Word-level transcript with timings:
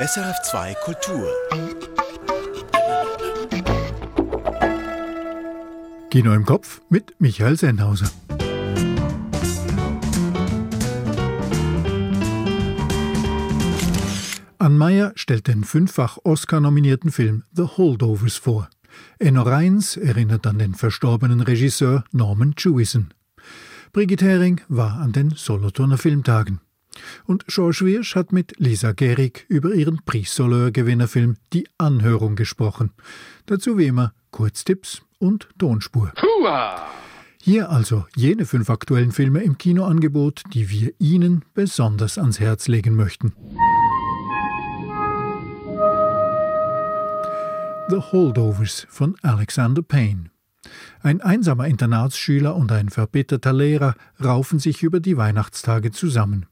SRF2 0.00 0.74
Kultur. 0.82 1.28
Kino 6.08 6.32
im 6.32 6.46
Kopf 6.46 6.80
mit 6.88 7.12
Michael 7.18 7.58
Sennhauser. 7.58 8.10
Ann 14.56 14.78
Meyer 14.78 15.12
stellt 15.16 15.46
den 15.48 15.64
fünffach 15.64 16.16
Oscar-nominierten 16.24 17.12
Film 17.12 17.44
The 17.52 17.64
Holdovers 17.64 18.36
vor. 18.36 18.70
Enno 19.18 19.42
Reins 19.42 19.98
erinnert 19.98 20.46
an 20.46 20.58
den 20.58 20.74
verstorbenen 20.74 21.42
Regisseur 21.42 22.04
Norman 22.10 22.54
Jewison. 22.56 23.12
Brigitte 23.92 24.24
Hering 24.24 24.62
war 24.68 24.98
an 24.98 25.12
den 25.12 25.32
Solothurner 25.32 25.98
Filmtagen. 25.98 26.60
Und 27.24 27.46
George 27.46 27.80
Wirsch 27.82 28.16
hat 28.16 28.32
mit 28.32 28.58
Lisa 28.58 28.92
Gehrig 28.92 29.46
über 29.48 29.74
ihren 29.74 30.00
Prix 30.04 30.34
Soleil-Gewinnerfilm 30.34 31.36
Die 31.52 31.68
Anhörung 31.78 32.36
gesprochen. 32.36 32.92
Dazu 33.46 33.78
wie 33.78 33.86
immer 33.86 34.12
Kurztipps 34.30 35.02
und 35.18 35.48
Tonspur. 35.58 36.12
Hua! 36.20 36.86
Hier 37.42 37.70
also 37.70 38.04
jene 38.14 38.44
fünf 38.44 38.68
aktuellen 38.68 39.12
Filme 39.12 39.42
im 39.42 39.56
Kinoangebot, 39.56 40.42
die 40.52 40.68
wir 40.68 40.92
Ihnen 40.98 41.44
besonders 41.54 42.18
ans 42.18 42.38
Herz 42.38 42.68
legen 42.68 42.96
möchten. 42.96 43.32
The 47.88 47.96
Holdovers 47.96 48.86
von 48.90 49.16
Alexander 49.22 49.82
Payne. 49.82 50.30
Ein 51.02 51.22
einsamer 51.22 51.66
Internatsschüler 51.66 52.54
und 52.54 52.70
ein 52.70 52.90
verbitterter 52.90 53.52
Lehrer 53.52 53.94
raufen 54.22 54.58
sich 54.58 54.82
über 54.82 55.00
die 55.00 55.16
Weihnachtstage 55.16 55.90
zusammen. 55.90 56.46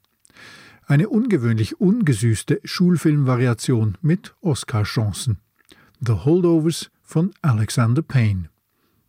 Eine 0.89 1.11
ungewöhnlich 1.11 1.83
ungesüßte 1.83 2.63
Schulfilmvariation 2.65 3.99
mit 4.01 4.35
Oscar-Chancen. 4.41 5.37
The 6.01 6.15
Holdovers 6.25 6.91
von 7.03 7.31
Alexander 7.43 8.01
Payne. 8.01 8.49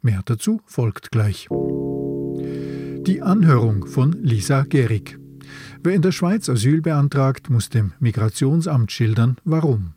Mehr 0.01 0.21
dazu 0.25 0.59
folgt 0.65 1.09
gleich. 1.09 1.47
Die 1.47 3.21
Anhörung 3.21 3.87
von 3.87 4.11
Lisa 4.11 4.63
Gehrig. 4.63 5.17
Wer 5.81 5.95
in 5.95 6.01
der 6.01 6.11
Schweiz 6.11 6.49
Asyl 6.49 6.81
beantragt, 6.81 7.49
muss 7.49 7.69
dem 7.69 7.93
Migrationsamt 8.01 8.91
schildern, 8.91 9.37
warum. 9.45 9.93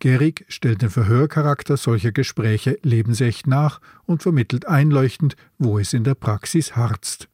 Gehrig 0.00 0.44
stellt 0.48 0.82
den 0.82 0.90
Verhörcharakter 0.90 1.78
solcher 1.78 2.12
Gespräche 2.12 2.78
lebensecht 2.82 3.46
nach 3.46 3.80
und 4.04 4.22
vermittelt 4.22 4.68
einleuchtend, 4.68 5.36
wo 5.58 5.78
es 5.78 5.94
in 5.94 6.04
der 6.04 6.16
Praxis 6.16 6.76
harzt. 6.76 7.30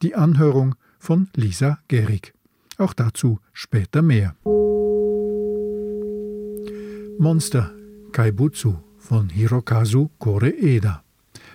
Die 0.00 0.14
Anhörung 0.14 0.74
von 0.98 1.28
Lisa 1.34 1.80
Gehrig. 1.88 2.32
Auch 2.78 2.92
dazu 2.92 3.38
später 3.52 4.02
mehr. 4.02 4.36
Monster 7.18 7.72
Kaibutsu 8.12 8.74
von 8.98 9.30
Hirokazu 9.30 10.10
Koreeda. 10.18 11.02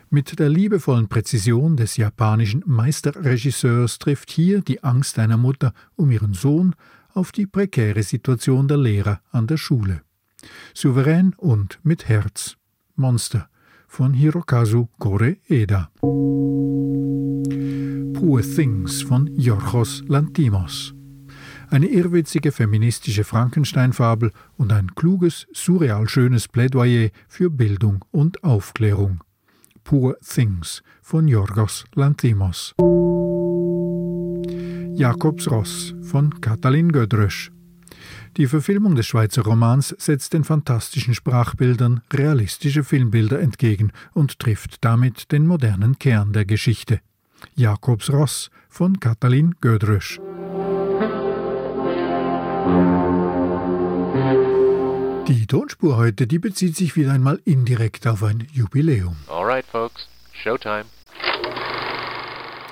Mit 0.10 0.40
der 0.40 0.50
liebevollen 0.50 1.08
Präzision 1.08 1.78
des 1.78 1.98
japanischen 1.98 2.64
Meisterregisseurs 2.66 4.00
trifft 4.00 4.32
hier 4.32 4.62
die 4.62 4.84
Angst 4.84 5.20
einer 5.20 5.38
Mutter 5.38 5.74
um 5.96 6.12
ihren 6.12 6.34
Sohn 6.34 6.76
auf 7.14 7.32
die 7.32 7.46
prekäre 7.46 8.04
Situation 8.04 8.68
der 8.68 8.78
Lehrer 8.78 9.22
an 9.32 9.48
der 9.48 9.58
Schule. 9.58 10.02
Souverän 10.74 11.34
und 11.38 11.80
mit 11.84 12.10
Herz. 12.10 12.58
Monster 12.96 13.48
von 13.88 14.14
Hirokazu 14.14 14.90
Koreeda. 14.98 15.92
Poor 18.14 18.42
Things 18.42 19.02
von 19.04 19.28
Yorgos 19.36 20.04
Lantimos 20.08 20.94
eine 21.72 21.88
irrwitzige 21.88 22.52
feministische 22.52 23.24
Frankenstein-Fabel 23.24 24.32
und 24.58 24.74
ein 24.74 24.94
kluges, 24.94 25.48
surreal 25.54 26.08
schönes 26.08 26.48
Plädoyer 26.48 27.10
für 27.28 27.50
Bildung 27.50 28.04
und 28.12 28.44
Aufklärung. 28.44 29.24
Poor 29.84 30.18
Things 30.20 30.84
von 31.02 31.28
Yorgos 31.28 31.86
Lanthimos. 31.96 32.76
Jakobs 34.94 35.50
Ross 35.50 35.96
von 36.02 36.42
Katalin 36.42 36.92
Gödrösch. 36.92 37.52
Die 38.38 38.48
Verfilmung 38.48 38.96
des 38.96 39.08
Schweizer 39.08 39.44
Romans 39.44 39.96
setzt 39.98 40.34
den 40.34 40.44
fantastischen 40.44 41.14
Sprachbildern 41.14 42.02
realistische 42.12 42.84
Filmbilder 42.84 43.40
entgegen 43.40 43.92
und 44.14 44.40
trifft 44.40 44.84
damit 44.84 45.32
den 45.32 45.48
modernen 45.48 45.98
Kern 46.00 46.34
der 46.34 46.46
Geschichte. 46.46 47.00
Jakobs 47.56 48.12
Ross 48.12 48.52
von 48.70 49.00
Katalin 49.00 49.56
Gödrösch. 49.62 50.20
Die 55.28 55.48
Tonspur 55.48 55.98
heute, 55.98 56.28
die 56.28 56.40
bezieht 56.40 56.76
sich 56.76 56.96
wieder 56.96 57.12
einmal 57.12 57.40
indirekt 57.46 58.08
auf 58.08 58.24
ein 58.24 58.48
Jubiläum. 58.52 59.16
Alright, 59.28 59.66
folks, 59.66 60.08
Showtime. 60.34 60.86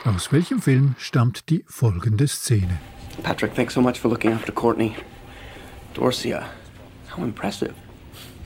Aus 0.06 0.32
welchem 0.32 0.62
Film 0.62 0.96
stammt 0.98 1.50
die 1.50 1.64
folgende 1.68 2.28
Szene? 2.28 2.80
Patrick, 3.24 3.54
thanks 3.54 3.74
so 3.74 3.82
much 3.82 4.00
for 4.00 4.10
looking 4.10 4.32
after 4.32 4.52
Courtney. 4.52 4.96
Dorcia, 5.94 6.46
how 7.10 7.24
impressive. 7.24 7.74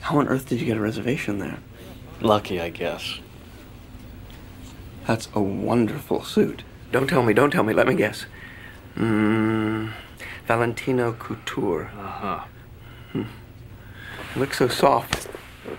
How 0.02 0.18
on 0.18 0.28
earth 0.28 0.48
did 0.48 0.60
you 0.60 0.66
get 0.66 0.76
a 0.76 0.82
reservation 0.82 1.38
there? 1.38 1.58
Lucky, 2.20 2.60
I 2.60 2.70
guess. 2.70 3.20
That's 5.06 5.28
a 5.34 5.40
wonderful 5.40 6.22
suit. 6.24 6.64
Don't 6.92 7.08
tell 7.08 7.22
me, 7.22 7.34
don't 7.34 7.50
tell 7.50 7.64
me, 7.64 7.72
let 7.72 7.86
me 7.86 7.94
guess. 7.94 8.26
Hmm. 8.94 9.88
Valentino 10.46 11.12
Couture. 11.12 11.90
Uh 11.96 12.06
huh. 12.06 12.44
Hmm. 13.12 13.22
It 14.34 14.38
looks 14.38 14.58
so 14.58 14.68
soft. 14.68 15.28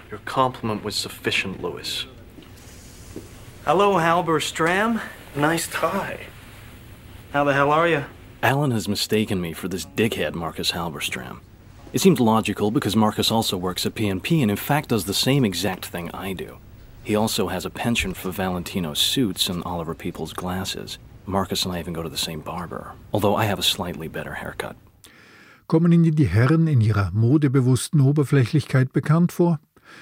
Your 0.09 0.19
compliment 0.25 0.83
was 0.83 0.95
sufficient, 0.95 1.61
Louis. 1.61 2.05
Hello, 3.65 3.95
Halber 3.95 4.39
Stram. 4.39 5.01
Nice 5.35 5.67
tie. 5.67 6.27
How 7.33 7.43
the 7.43 7.53
hell 7.53 7.71
are 7.71 7.87
you? 7.87 8.05
Alan 8.41 8.71
has 8.71 8.87
mistaken 8.87 9.41
me 9.41 9.53
for 9.53 9.67
this 9.67 9.85
dickhead 9.85 10.33
Marcus 10.33 10.71
Halberstram. 10.71 11.39
It 11.93 11.99
seems 11.99 12.19
logical 12.19 12.71
because 12.71 12.95
Marcus 12.95 13.31
also 13.31 13.57
works 13.57 13.85
at 13.85 13.95
PNP 13.95 14.41
and 14.41 14.51
in 14.51 14.57
fact 14.57 14.89
does 14.89 15.05
the 15.05 15.13
same 15.13 15.45
exact 15.45 15.85
thing 15.85 16.11
I 16.13 16.33
do. 16.33 16.57
He 17.03 17.15
also 17.15 17.47
has 17.47 17.65
a 17.65 17.69
penchant 17.69 18.17
for 18.17 18.31
Valentino's 18.31 18.99
suits 18.99 19.47
and 19.49 19.63
Oliver 19.63 19.93
People's 19.93 20.33
glasses. 20.33 20.97
Marcus 21.27 21.65
and 21.65 21.75
I 21.75 21.79
even 21.79 21.93
go 21.93 22.03
to 22.03 22.09
the 22.09 22.17
same 22.17 22.41
barber, 22.41 22.93
although 23.11 23.35
I 23.35 23.45
have 23.45 23.59
a 23.59 23.63
slightly 23.63 24.07
better 24.07 24.33
haircut. 24.33 24.75
Kommen 25.67 25.91
Ihnen 25.91 26.15
die 26.15 26.27
Herren 26.27 26.67
in 26.67 26.79
ihrer 26.79 27.11
modebewussten 27.11 27.99
Oberflächlichkeit 27.99 28.93
bekannt 28.93 29.31
vor? 29.31 29.59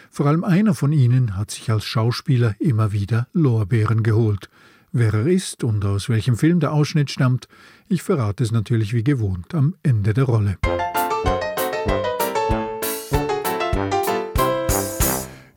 Vor 0.09 0.25
allem 0.25 0.43
einer 0.43 0.73
von 0.73 0.91
ihnen 0.91 1.37
hat 1.37 1.51
sich 1.51 1.71
als 1.71 1.85
Schauspieler 1.85 2.55
immer 2.59 2.91
wieder 2.91 3.27
Lorbeeren 3.33 4.03
geholt. 4.03 4.49
Wer 4.91 5.13
er 5.13 5.27
ist 5.27 5.63
und 5.63 5.85
aus 5.85 6.09
welchem 6.09 6.37
Film 6.37 6.59
der 6.59 6.71
Ausschnitt 6.71 7.09
stammt, 7.09 7.47
ich 7.87 8.03
verrate 8.03 8.43
es 8.43 8.51
natürlich 8.51 8.93
wie 8.93 9.03
gewohnt 9.03 9.55
am 9.55 9.75
Ende 9.83 10.13
der 10.13 10.25
Rolle. 10.25 10.57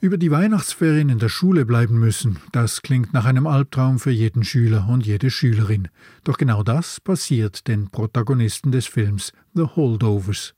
Über 0.06 0.18
die 0.18 0.30
Weihnachtsferien 0.30 1.08
in 1.08 1.18
der 1.18 1.28
Schule 1.28 1.66
bleiben 1.66 1.98
müssen, 1.98 2.38
das 2.52 2.82
klingt 2.82 3.12
nach 3.12 3.24
einem 3.24 3.48
Albtraum 3.48 3.98
für 3.98 4.12
jeden 4.12 4.44
Schüler 4.44 4.86
und 4.88 5.04
jede 5.04 5.30
Schülerin. 5.30 5.88
Doch 6.22 6.38
genau 6.38 6.62
das 6.62 7.00
passiert 7.00 7.66
den 7.66 7.90
Protagonisten 7.90 8.70
des 8.70 8.86
Films 8.86 9.32
The 9.54 9.64
Holdovers. 9.64 10.54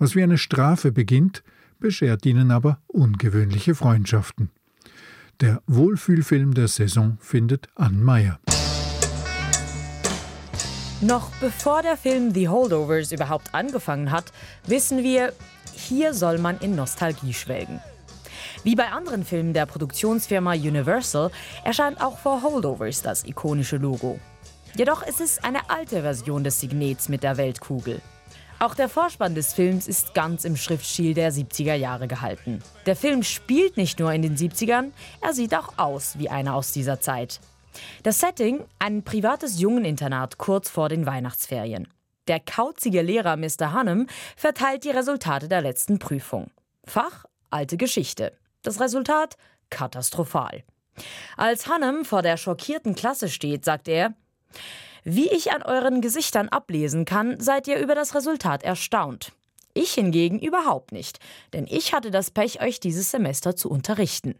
Was 0.00 0.16
wie 0.16 0.24
eine 0.24 0.38
Strafe 0.38 0.90
beginnt, 0.90 1.44
beschert 1.78 2.26
ihnen 2.26 2.50
aber 2.50 2.80
ungewöhnliche 2.88 3.76
Freundschaften. 3.76 4.50
Der 5.40 5.62
Wohlfühlfilm 5.68 6.52
der 6.52 6.66
Saison 6.66 7.16
findet 7.20 7.68
Ann 7.76 8.02
Meyer. 8.02 8.40
Noch 11.00 11.30
bevor 11.36 11.82
der 11.82 11.96
Film 11.96 12.34
The 12.34 12.48
Holdovers 12.48 13.12
überhaupt 13.12 13.54
angefangen 13.54 14.10
hat, 14.10 14.32
wissen 14.66 15.04
wir, 15.04 15.32
hier 15.74 16.12
soll 16.12 16.38
man 16.38 16.58
in 16.58 16.74
Nostalgie 16.74 17.32
schwelgen. 17.32 17.78
Wie 18.64 18.74
bei 18.74 18.88
anderen 18.88 19.24
Filmen 19.24 19.52
der 19.52 19.66
Produktionsfirma 19.66 20.52
Universal 20.52 21.30
erscheint 21.64 22.00
auch 22.00 22.18
vor 22.18 22.42
Holdovers 22.42 23.02
das 23.02 23.24
ikonische 23.24 23.76
Logo. 23.76 24.18
Jedoch 24.76 25.02
ist 25.06 25.20
es 25.20 25.42
eine 25.42 25.70
alte 25.70 26.02
Version 26.02 26.44
des 26.44 26.60
Signets 26.60 27.08
mit 27.08 27.22
der 27.22 27.36
Weltkugel. 27.36 28.00
Auch 28.60 28.74
der 28.74 28.88
Vorspann 28.88 29.36
des 29.36 29.52
Films 29.52 29.86
ist 29.86 30.14
ganz 30.14 30.44
im 30.44 30.56
Schriftstil 30.56 31.14
der 31.14 31.32
70er 31.32 31.74
Jahre 31.74 32.08
gehalten. 32.08 32.60
Der 32.86 32.96
Film 32.96 33.22
spielt 33.22 33.76
nicht 33.76 34.00
nur 34.00 34.12
in 34.12 34.22
den 34.22 34.36
70ern, 34.36 34.90
er 35.20 35.32
sieht 35.32 35.54
auch 35.54 35.78
aus 35.78 36.18
wie 36.18 36.28
einer 36.28 36.54
aus 36.54 36.72
dieser 36.72 37.00
Zeit. 37.00 37.40
Das 38.02 38.18
Setting 38.18 38.64
ein 38.80 39.04
privates 39.04 39.60
Jungeninternat 39.60 40.38
kurz 40.38 40.68
vor 40.68 40.88
den 40.88 41.06
Weihnachtsferien. 41.06 41.86
Der 42.26 42.40
kauzige 42.40 43.02
Lehrer 43.02 43.36
Mr. 43.36 43.72
Hannem 43.72 44.08
verteilt 44.36 44.84
die 44.84 44.90
Resultate 44.90 45.48
der 45.48 45.62
letzten 45.62 46.00
Prüfung. 46.00 46.50
Fach 46.84 47.24
alte 47.50 47.76
Geschichte. 47.76 48.32
Das 48.68 48.80
Resultat 48.80 49.38
katastrophal. 49.70 50.62
Als 51.38 51.68
Hannem 51.68 52.04
vor 52.04 52.20
der 52.20 52.36
schockierten 52.36 52.94
Klasse 52.94 53.30
steht, 53.30 53.64
sagt 53.64 53.88
er, 53.88 54.12
wie 55.04 55.26
ich 55.30 55.52
an 55.52 55.62
euren 55.62 56.02
Gesichtern 56.02 56.50
ablesen 56.50 57.06
kann, 57.06 57.40
seid 57.40 57.66
ihr 57.66 57.78
über 57.78 57.94
das 57.94 58.14
Resultat 58.14 58.62
erstaunt. 58.62 59.32
Ich 59.72 59.94
hingegen 59.94 60.38
überhaupt 60.38 60.92
nicht, 60.92 61.18
denn 61.54 61.66
ich 61.66 61.94
hatte 61.94 62.10
das 62.10 62.30
Pech, 62.30 62.60
euch 62.60 62.78
dieses 62.78 63.10
Semester 63.10 63.56
zu 63.56 63.70
unterrichten. 63.70 64.34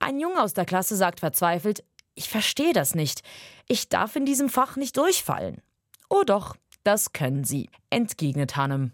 Ein 0.00 0.20
Junge 0.20 0.42
aus 0.42 0.52
der 0.52 0.66
Klasse 0.66 0.94
sagt 0.94 1.20
verzweifelt, 1.20 1.82
ich 2.14 2.28
verstehe 2.28 2.74
das 2.74 2.94
nicht. 2.94 3.22
Ich 3.68 3.88
darf 3.88 4.16
in 4.16 4.26
diesem 4.26 4.50
Fach 4.50 4.76
nicht 4.76 4.98
durchfallen. 4.98 5.62
Oh 6.10 6.24
doch, 6.26 6.56
das 6.84 7.14
können 7.14 7.44
Sie, 7.44 7.70
entgegnet 7.88 8.56
Hannem. 8.56 8.92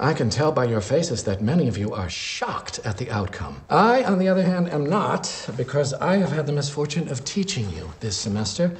I 0.00 0.14
can 0.14 0.30
tell 0.30 0.52
by 0.52 0.64
your 0.66 0.80
faces 0.80 1.24
that 1.24 1.42
many 1.42 1.66
of 1.66 1.76
you 1.76 1.92
are 1.92 2.08
shocked 2.08 2.78
at 2.84 2.98
the 2.98 3.10
outcome. 3.10 3.60
I, 3.68 4.04
on 4.04 4.20
the 4.20 4.28
other 4.28 4.44
hand, 4.44 4.70
am 4.70 4.86
not, 4.86 5.50
because 5.56 5.92
I 5.92 6.16
have 6.18 6.30
had 6.30 6.46
the 6.46 6.52
misfortune 6.52 7.08
of 7.08 7.24
teaching 7.24 7.68
you 7.70 7.90
this 7.98 8.16
semester. 8.16 8.76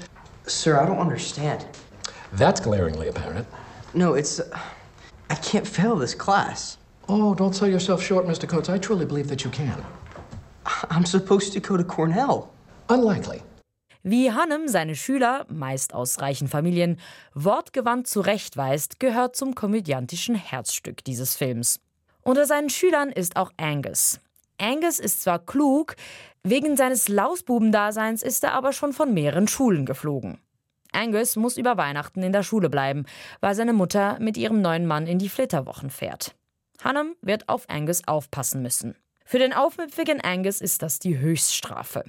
Sir, 0.47 0.79
I 0.81 0.87
don't 0.87 0.99
understand. 0.99 1.67
That's 2.33 2.61
glaringly 2.61 3.09
apparent. 3.09 3.49
No, 3.95 4.15
it's. 4.15 4.39
Uh, 4.39 4.59
I 5.29 5.35
can't 5.35 5.67
fail 5.67 5.97
this 5.97 6.15
class. 6.15 6.79
Oh, 7.09 7.35
don't 7.35 7.55
sell 7.55 7.69
yourself 7.69 8.01
short, 8.01 8.25
Mr. 8.27 8.49
Coates. 8.49 8.69
I 8.69 8.79
truly 8.79 9.05
believe 9.05 9.29
that 9.29 9.45
you 9.45 9.51
can. 9.51 9.85
I'm 10.89 11.05
supposed 11.05 11.53
to 11.55 11.61
go 11.61 11.77
to 11.77 11.85
Cornell. 11.85 12.53
Unlikely. 12.91 13.43
Wie 14.11 14.33
Hannem 14.33 14.69
seine 14.69 14.97
Schüler, 14.97 15.45
meist 15.51 15.93
aus 15.93 16.23
reichen 16.23 16.49
Familien, 16.49 16.99
wortgewandt 17.35 18.07
zurechtweist, 18.07 19.01
gehört 19.01 19.37
zum 19.37 19.55
komödiantischen 19.55 20.35
Herzstück 20.35 21.05
dieses 21.05 21.37
Films. 21.37 21.79
Unter 22.23 22.47
seinen 22.47 22.71
Schülern 22.71 23.11
ist 23.11 23.37
auch 23.37 23.53
Angus. 23.59 24.19
Angus 24.57 24.99
ist 24.99 25.21
zwar 25.21 25.39
klug, 25.39 25.95
wegen 26.43 26.75
seines 26.75 27.09
Lausbubendaseins 27.09 28.23
ist 28.23 28.45
er 28.45 28.55
aber 28.55 28.73
schon 28.73 28.95
von 28.95 29.13
mehreren 29.13 29.47
Schulen 29.47 29.85
geflogen. 29.85 30.41
Angus 30.93 31.37
muss 31.37 31.59
über 31.59 31.77
Weihnachten 31.77 32.23
in 32.23 32.33
der 32.33 32.45
Schule 32.45 32.71
bleiben, 32.71 33.05
weil 33.41 33.55
seine 33.55 33.75
Mutter 33.75 34.19
mit 34.21 34.39
ihrem 34.39 34.63
neuen 34.63 34.87
Mann 34.87 35.07
in 35.07 35.19
die 35.19 35.29
Flitterwochen 35.29 35.91
fährt. 35.91 36.35
Hannem 36.83 37.15
wird 37.21 37.51
auf 37.51 37.69
Angus 37.69 38.09
aufpassen 38.09 38.63
müssen. 38.63 38.97
Für 39.27 39.39
den 39.39 39.53
aufmüpfigen 39.53 40.23
Angus 40.23 40.63
ist 40.63 40.81
das 40.81 40.99
die 40.99 41.19
Höchststrafe. 41.19 42.05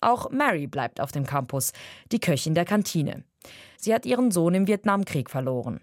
Auch 0.00 0.30
Mary 0.30 0.66
bleibt 0.66 1.00
auf 1.00 1.12
dem 1.12 1.26
Campus, 1.26 1.72
die 2.10 2.20
Köchin 2.20 2.54
der 2.54 2.64
Kantine. 2.64 3.24
Sie 3.76 3.94
hat 3.94 4.06
ihren 4.06 4.30
Sohn 4.30 4.54
im 4.54 4.66
Vietnamkrieg 4.66 5.30
verloren. 5.30 5.80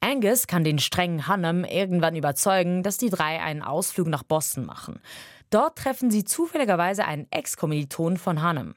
Angus 0.00 0.46
kann 0.46 0.64
den 0.64 0.78
strengen 0.78 1.28
Hannem 1.28 1.64
irgendwann 1.64 2.14
überzeugen, 2.14 2.82
dass 2.82 2.98
die 2.98 3.08
drei 3.08 3.40
einen 3.40 3.62
Ausflug 3.62 4.06
nach 4.06 4.22
Boston 4.22 4.66
machen. 4.66 5.00
Dort 5.48 5.78
treffen 5.78 6.10
sie 6.10 6.24
zufälligerweise 6.24 7.06
einen 7.06 7.26
Ex-Kommiliton 7.30 8.18
von 8.18 8.42
Hannem. 8.42 8.74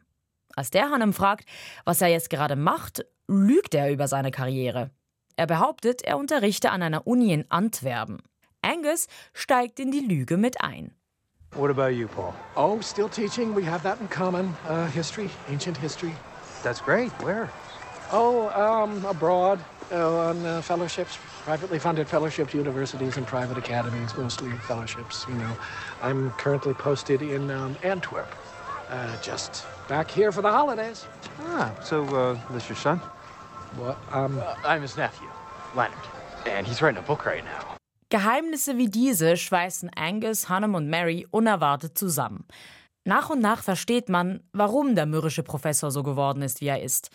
Als 0.56 0.72
der 0.72 0.90
Hannem 0.90 1.14
fragt, 1.14 1.48
was 1.84 2.02
er 2.02 2.08
jetzt 2.08 2.30
gerade 2.30 2.56
macht, 2.56 3.06
lügt 3.28 3.76
er 3.76 3.92
über 3.92 4.08
seine 4.08 4.32
Karriere. 4.32 4.90
Er 5.36 5.48
behauptet, 5.48 6.02
er 6.02 6.18
unterrichte 6.18 6.72
an 6.72 6.82
einer 6.82 7.06
Uni 7.06 7.34
in 7.34 7.50
Antwerpen. 7.52 8.22
Angus 8.62 9.08
steigt 9.34 9.80
in 9.80 9.92
die 9.92 10.00
Lüge 10.00 10.38
mit 10.38 10.62
ein. 10.62 10.97
What 11.54 11.72
about 11.72 11.96
you, 11.96 12.08
Paul? 12.08 12.36
Oh, 12.56 12.80
still 12.82 13.10
teaching. 13.10 13.54
We 13.54 13.64
have 13.64 13.82
that 13.84 14.00
in 14.00 14.08
common. 14.10 14.56
Uh, 14.68 14.88
history, 14.88 15.30
ancient 15.48 15.78
history. 15.78 16.14
That's 16.62 16.82
great. 16.82 17.12
Where? 17.24 17.50
Oh, 18.12 18.50
um, 18.50 19.04
abroad, 19.06 19.60
uh, 19.92 20.18
on 20.30 20.46
uh, 20.46 20.62
fellowships, 20.62 21.18
privately 21.44 21.80
funded 21.80 22.08
fellowships, 22.08 22.54
universities, 22.54 23.18
and 23.18 23.26
private 23.26 23.58
academies, 23.58 24.16
mostly 24.18 24.52
fellowships. 24.52 25.26
You 25.28 25.36
know, 25.36 25.58
I'm 26.02 26.32
currently 26.32 26.74
posted 26.74 27.22
in 27.22 27.50
um, 27.50 27.76
Antwerp, 27.84 28.30
uh, 28.90 29.18
just 29.22 29.66
back 29.88 30.12
here 30.12 30.32
for 30.32 30.42
the 30.42 30.52
holidays. 30.52 31.06
Ah, 31.42 31.74
so 31.82 32.04
uh, 32.16 32.38
this 32.52 32.70
your 32.70 32.76
son? 32.76 33.00
What? 33.76 33.98
Um, 34.12 34.40
uh, 34.40 34.56
I'm 34.64 34.82
his 34.82 34.96
nephew, 34.96 35.30
Leonard, 35.76 35.98
and 36.46 36.68
he's 36.68 36.82
writing 36.82 37.00
a 37.00 37.04
book 37.04 37.26
right 37.26 37.44
now. 37.44 37.77
Geheimnisse 38.10 38.78
wie 38.78 38.90
diese 38.90 39.36
schweißen 39.36 39.90
Angus, 39.94 40.48
Hannem 40.48 40.76
und 40.76 40.90
Mary 40.90 41.28
unerwartet 41.30 41.98
zusammen. 41.98 42.46
Nach 43.04 43.30
und 43.30 43.42
nach 43.42 43.64
versteht 43.64 44.08
man, 44.08 44.42
warum 44.54 44.96
der 44.96 45.06
mürrische 45.06 45.44
Professor 45.44 45.92
so 45.92 46.04
geworden 46.04 46.42
ist, 46.42 46.62
wie 46.62 46.68
er 46.68 46.82
ist. 46.82 47.10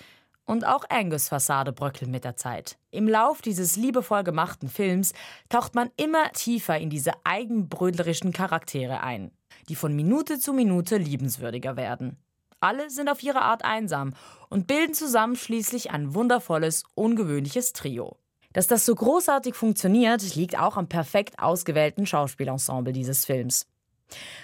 Und 0.45 0.67
auch 0.67 0.85
Angus 0.91 1.29
Fassade 1.29 1.73
bröckelt 1.73 2.11
mit 2.11 2.25
der 2.25 2.37
Zeit. 2.37 2.77
Im 2.91 3.09
Lauf 3.09 3.41
dieses 3.41 3.77
liebevoll 3.77 4.23
gemachten 4.23 4.69
Films 4.69 5.15
taucht 5.49 5.75
man 5.75 5.91
immer 5.97 6.31
tiefer 6.33 6.79
in 6.79 6.91
diese 6.91 7.13
eigenbrödlerischen 7.25 8.33
Charaktere 8.33 9.03
ein, 9.03 9.31
die 9.71 9.77
von 9.77 9.97
Minute 9.97 10.39
zu 10.39 10.53
Minute 10.53 10.99
liebenswürdiger 10.99 11.77
werden. 11.77 12.19
Alle 12.61 12.91
sind 12.91 13.09
auf 13.09 13.23
ihre 13.23 13.43
Art 13.43 13.65
einsam 13.65 14.13
und 14.51 14.67
bilden 14.67 14.95
zusammen 14.95 15.37
schließlich 15.37 15.91
ein 15.91 16.15
wundervolles, 16.15 16.85
ungewöhnliches 16.95 17.73
Trio. 17.73 18.19
Dass 18.53 18.67
das 18.67 18.85
so 18.87 18.95
großartig 18.95 19.55
funktioniert, 19.55 20.35
liegt 20.35 20.59
auch 20.59 20.77
am 20.77 20.89
perfekt 20.89 21.39
ausgewählten 21.39 22.07
Schauspielensemble 22.07 22.93
dieses 22.93 23.25
Films. 23.25 23.67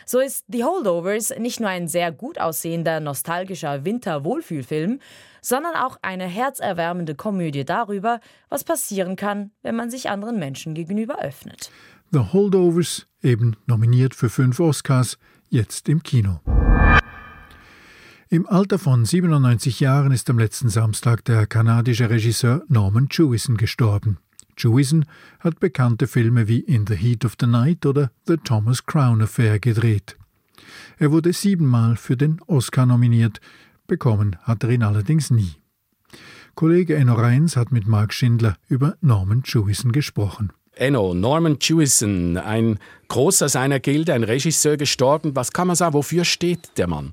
So 0.07 0.19
ist 0.19 0.45
The 0.49 0.65
Holdovers 0.65 1.35
nicht 1.39 1.61
nur 1.61 1.69
ein 1.69 1.89
sehr 1.89 2.11
gut 2.13 2.41
aussehender, 2.41 3.01
nostalgischer 3.01 3.85
Winter-Wohlfühlfilm, 3.85 5.01
sondern 5.43 5.75
auch 5.75 5.99
eine 6.03 6.27
herzerwärmende 6.27 7.15
Komödie 7.15 7.65
darüber, 7.65 8.21
was 8.49 8.65
passieren 8.65 9.17
kann, 9.17 9.51
wenn 9.63 9.77
man 9.77 9.91
sich 9.91 10.11
anderen 10.11 10.39
Menschen 10.39 10.75
gegenüber 10.75 11.19
öffnet. 11.21 11.71
The 12.11 12.21
Holdovers, 12.33 13.07
eben 13.23 13.57
nominiert 13.67 14.15
für 14.15 14.31
fünf 14.31 14.61
Oscars, 14.61 15.19
jetzt 15.51 15.89
im 15.89 16.03
Kino. 16.03 16.41
Im 18.31 18.47
Alter 18.47 18.79
von 18.79 19.07
97 19.07 19.81
Jahren 19.81 20.13
ist 20.13 20.29
am 20.29 20.39
letzten 20.39 20.69
Samstag 20.69 21.25
der 21.25 21.47
kanadische 21.47 22.11
Regisseur 22.11 22.63
Norman 22.69 23.09
Jewison 23.11 23.57
gestorben. 23.57 24.19
Jewison 24.59 25.07
hat 25.41 25.61
bekannte 25.61 26.07
Filme 26.07 26.47
wie 26.47 26.59
In 26.59 26.87
the 26.87 26.95
Heat 26.95 27.25
of 27.25 27.37
the 27.41 27.47
Night 27.47 27.87
oder 27.87 28.11
The 28.27 28.37
Thomas 28.37 28.85
Crown 28.85 29.23
Affair 29.23 29.59
gedreht. 29.59 30.19
Er 30.99 31.11
wurde 31.11 31.33
siebenmal 31.33 31.97
für 31.97 32.19
den 32.19 32.39
Oscar 32.47 32.85
nominiert, 32.85 33.41
bekommen 33.87 34.37
hat 34.43 34.63
er 34.63 34.71
ihn 34.71 34.83
allerdings 34.83 35.31
nie. 35.31 35.55
Kollege 36.55 36.97
Enno 36.97 37.15
Reins 37.15 37.57
hat 37.57 37.73
mit 37.73 37.89
Mark 37.89 38.13
Schindler 38.13 38.59
über 38.69 38.99
Norman 39.01 39.43
Jewison 39.47 39.91
gesprochen. 39.91 40.53
Enno, 40.75 41.15
Norman 41.15 41.57
Jewison, 41.63 42.37
ein 42.37 42.79
großer 43.09 43.49
seiner 43.49 43.81
Gilde, 43.81 44.13
ein 44.13 44.23
Regisseur 44.23 44.77
gestorben. 44.77 45.35
Was 45.35 45.55
kann 45.55 45.67
man 45.67 45.77
sagen, 45.77 45.95
wofür 45.95 46.27
steht 46.27 46.77
der 46.77 46.89
Mann? 46.89 47.13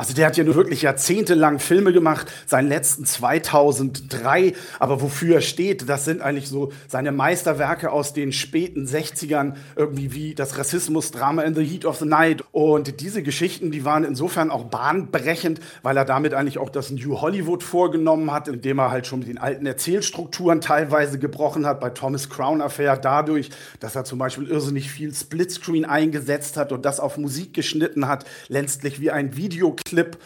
Also 0.00 0.14
der 0.14 0.28
hat 0.28 0.38
ja 0.38 0.44
nur 0.44 0.54
wirklich 0.54 0.80
jahrzehntelang 0.80 1.58
Filme 1.58 1.92
gemacht, 1.92 2.26
seinen 2.46 2.70
letzten 2.70 3.04
2003. 3.04 4.54
Aber 4.78 5.02
wofür 5.02 5.34
er 5.34 5.40
steht, 5.42 5.90
das 5.90 6.06
sind 6.06 6.22
eigentlich 6.22 6.48
so 6.48 6.72
seine 6.88 7.12
Meisterwerke 7.12 7.92
aus 7.92 8.14
den 8.14 8.32
späten 8.32 8.86
60ern, 8.86 9.56
irgendwie 9.76 10.14
wie 10.14 10.34
das 10.34 10.56
Rassismusdrama 10.56 11.42
In 11.42 11.54
the 11.54 11.62
Heat 11.62 11.84
of 11.84 11.98
the 11.98 12.06
Night. 12.06 12.42
Und 12.50 13.02
diese 13.02 13.22
Geschichten, 13.22 13.70
die 13.70 13.84
waren 13.84 14.04
insofern 14.04 14.50
auch 14.50 14.64
bahnbrechend, 14.64 15.60
weil 15.82 15.98
er 15.98 16.06
damit 16.06 16.32
eigentlich 16.32 16.56
auch 16.56 16.70
das 16.70 16.90
New 16.90 17.20
Hollywood 17.20 17.62
vorgenommen 17.62 18.32
hat, 18.32 18.48
indem 18.48 18.78
er 18.78 18.90
halt 18.90 19.06
schon 19.06 19.18
mit 19.18 19.28
den 19.28 19.36
alten 19.36 19.66
Erzählstrukturen 19.66 20.62
teilweise 20.62 21.18
gebrochen 21.18 21.66
hat. 21.66 21.78
Bei 21.78 21.90
Thomas 21.90 22.30
Crown 22.30 22.62
Affair 22.62 22.96
dadurch, 22.96 23.50
dass 23.80 23.96
er 23.96 24.04
zum 24.04 24.18
Beispiel 24.18 24.48
irrsinnig 24.48 24.90
viel 24.90 25.12
Splitscreen 25.12 25.84
eingesetzt 25.84 26.56
hat 26.56 26.72
und 26.72 26.86
das 26.86 27.00
auf 27.00 27.18
Musik 27.18 27.52
geschnitten 27.52 28.08
hat, 28.08 28.24
letztlich 28.48 29.02
wie 29.02 29.10
ein 29.10 29.36
Videoclip 29.36 29.89
Clip 29.90 30.16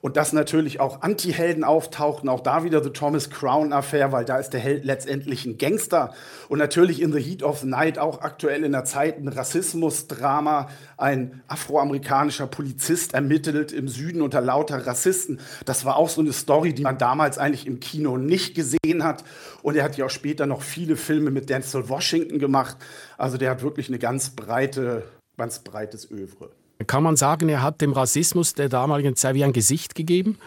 und 0.00 0.16
dass 0.16 0.32
natürlich 0.32 0.80
auch 0.80 1.02
Anti-Helden 1.02 1.62
auftauchten, 1.62 2.28
auch 2.28 2.40
da 2.40 2.64
wieder 2.64 2.82
The 2.82 2.90
Thomas 2.90 3.30
Crown 3.30 3.72
Affair, 3.72 4.12
weil 4.12 4.24
da 4.24 4.38
ist 4.38 4.50
der 4.50 4.60
Held 4.60 4.84
letztendlich 4.84 5.44
ein 5.44 5.58
Gangster 5.58 6.14
und 6.48 6.58
natürlich 6.58 7.02
in 7.02 7.12
The 7.12 7.20
Heat 7.20 7.42
of 7.42 7.58
the 7.58 7.66
Night 7.66 7.98
auch 7.98 8.22
aktuell 8.22 8.64
in 8.64 8.72
der 8.72 8.84
Zeit 8.84 9.18
ein 9.18 9.28
Rassismusdrama, 9.28 10.68
ein 10.96 11.42
afroamerikanischer 11.48 12.46
Polizist 12.46 13.14
ermittelt 13.14 13.72
im 13.72 13.88
Süden 13.88 14.22
unter 14.22 14.40
lauter 14.40 14.86
Rassisten. 14.86 15.40
Das 15.66 15.84
war 15.84 15.96
auch 15.96 16.08
so 16.08 16.20
eine 16.20 16.32
Story, 16.32 16.72
die 16.72 16.82
man 16.82 16.98
damals 16.98 17.38
eigentlich 17.38 17.66
im 17.66 17.80
Kino 17.80 18.16
nicht 18.16 18.54
gesehen 18.54 19.04
hat 19.04 19.24
und 19.62 19.76
er 19.76 19.84
hat 19.84 19.96
ja 19.96 20.06
auch 20.06 20.10
später 20.10 20.46
noch 20.46 20.62
viele 20.62 20.96
Filme 20.96 21.30
mit 21.30 21.50
Denzel 21.50 21.88
Washington 21.88 22.38
gemacht. 22.38 22.76
Also 23.18 23.36
der 23.36 23.50
hat 23.50 23.62
wirklich 23.62 23.88
eine 23.88 23.98
ganz 23.98 24.30
breite, 24.30 25.04
ganz 25.36 25.58
breites 25.58 26.10
Övre. 26.10 26.50
Kann 26.86 27.02
man 27.02 27.16
sagen, 27.16 27.48
er 27.48 27.62
hat 27.62 27.80
dem 27.80 27.92
Rassismus 27.92 28.54
der 28.54 28.68
damaligen 28.68 29.16
Zeit 29.16 29.34
wie 29.34 29.44
ein 29.44 29.52
Gesicht 29.52 29.94
gegeben? 29.94 30.38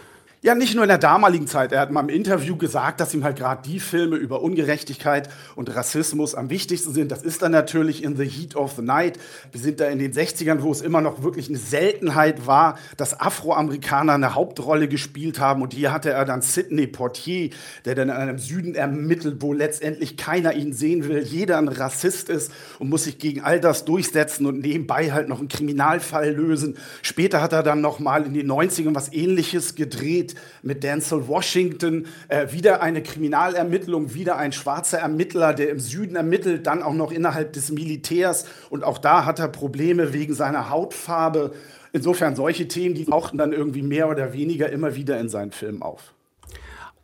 Ja, 0.46 0.56
nicht 0.56 0.76
nur 0.76 0.84
in 0.84 0.90
der 0.90 0.98
damaligen 0.98 1.48
Zeit. 1.48 1.72
Er 1.72 1.80
hat 1.80 1.90
mal 1.90 2.02
im 2.02 2.10
Interview 2.10 2.58
gesagt, 2.58 3.00
dass 3.00 3.14
ihm 3.14 3.24
halt 3.24 3.38
gerade 3.38 3.62
die 3.66 3.80
Filme 3.80 4.18
über 4.18 4.42
Ungerechtigkeit 4.42 5.30
und 5.56 5.74
Rassismus 5.74 6.36
am 6.36 6.50
wichtigsten 6.50 6.94
sind. 6.94 7.14
Das 7.14 7.24
ist 7.24 7.42
dann 7.42 7.54
natürlich 7.54 8.04
in 8.04 8.18
The 8.18 8.26
Heat 8.26 8.58
of 8.58 8.74
the 8.76 8.82
Night. 8.82 9.18
Wir 9.54 9.62
sind 9.62 9.80
da 9.80 9.86
in 9.86 10.00
den 10.00 10.12
60ern, 10.12 10.62
wo 10.62 10.70
es 10.74 10.82
immer 10.82 11.00
noch 11.00 11.24
wirklich 11.24 11.48
eine 11.48 11.60
Seltenheit 11.60 12.46
war, 12.46 12.78
dass 12.98 13.18
Afroamerikaner 13.18 14.16
eine 14.16 14.36
Hauptrolle 14.36 14.90
gespielt 14.90 15.40
haben. 15.40 15.62
Und 15.62 15.72
hier 15.72 15.94
hatte 15.94 16.10
er 16.12 16.26
dann 16.26 16.42
Sidney 16.42 16.88
Portier, 16.88 17.52
der 17.86 17.96
dann 17.96 18.10
in 18.10 18.16
einem 18.16 18.38
Süden 18.38 18.76
ermittelt, 18.76 19.38
wo 19.40 19.54
letztendlich 19.54 20.18
keiner 20.18 20.54
ihn 20.56 20.74
sehen 20.74 21.08
will. 21.08 21.24
Jeder 21.24 21.58
ein 21.58 21.70
Rassist 21.70 22.28
ist 22.28 22.52
und 22.80 22.90
muss 22.90 23.06
sich 23.06 23.18
gegen 23.18 23.40
all 23.40 23.62
das 23.62 23.86
durchsetzen 23.86 24.46
und 24.46 24.60
nebenbei 24.60 25.14
halt 25.14 25.30
noch 25.30 25.40
einen 25.40 25.48
Kriminalfall 25.48 26.34
lösen. 26.34 26.76
Später 27.02 27.42
hat 27.42 27.54
er 27.54 27.64
dann 27.64 27.80
noch 27.80 28.00
mal 28.00 28.26
in 28.26 28.34
den 28.34 28.52
90ern 28.52 28.94
was 28.94 29.14
Ähnliches 29.14 29.76
gedreht 29.76 30.33
mit 30.62 30.84
Denzel 30.84 31.28
Washington. 31.28 32.08
Äh, 32.28 32.52
wieder 32.52 32.82
eine 32.82 33.04
Kriminalermittlung, 33.04 34.14
wieder 34.14 34.38
ein 34.38 34.52
schwarzer 34.52 35.00
Ermittler, 35.00 35.54
der 35.54 35.70
im 35.70 35.80
Süden 35.80 36.16
ermittelt, 36.16 36.68
dann 36.68 36.84
auch 36.84 36.94
noch 36.94 37.12
innerhalb 37.12 37.54
des 37.54 37.72
Militärs. 37.72 38.46
Und 38.70 38.84
auch 38.84 38.98
da 38.98 39.26
hat 39.26 39.40
er 39.40 39.48
Probleme 39.48 40.14
wegen 40.14 40.34
seiner 40.34 40.70
Hautfarbe. 40.70 41.54
Insofern 41.92 42.36
solche 42.36 42.68
Themen, 42.68 42.96
die 42.96 43.06
tauchten 43.06 43.38
dann 43.38 43.54
irgendwie 43.54 43.84
mehr 43.84 44.10
oder 44.10 44.34
weniger 44.34 44.70
immer 44.70 44.96
wieder 44.96 45.20
in 45.20 45.30
seinen 45.30 45.52
Filmen 45.52 45.82
auf. 45.82 46.14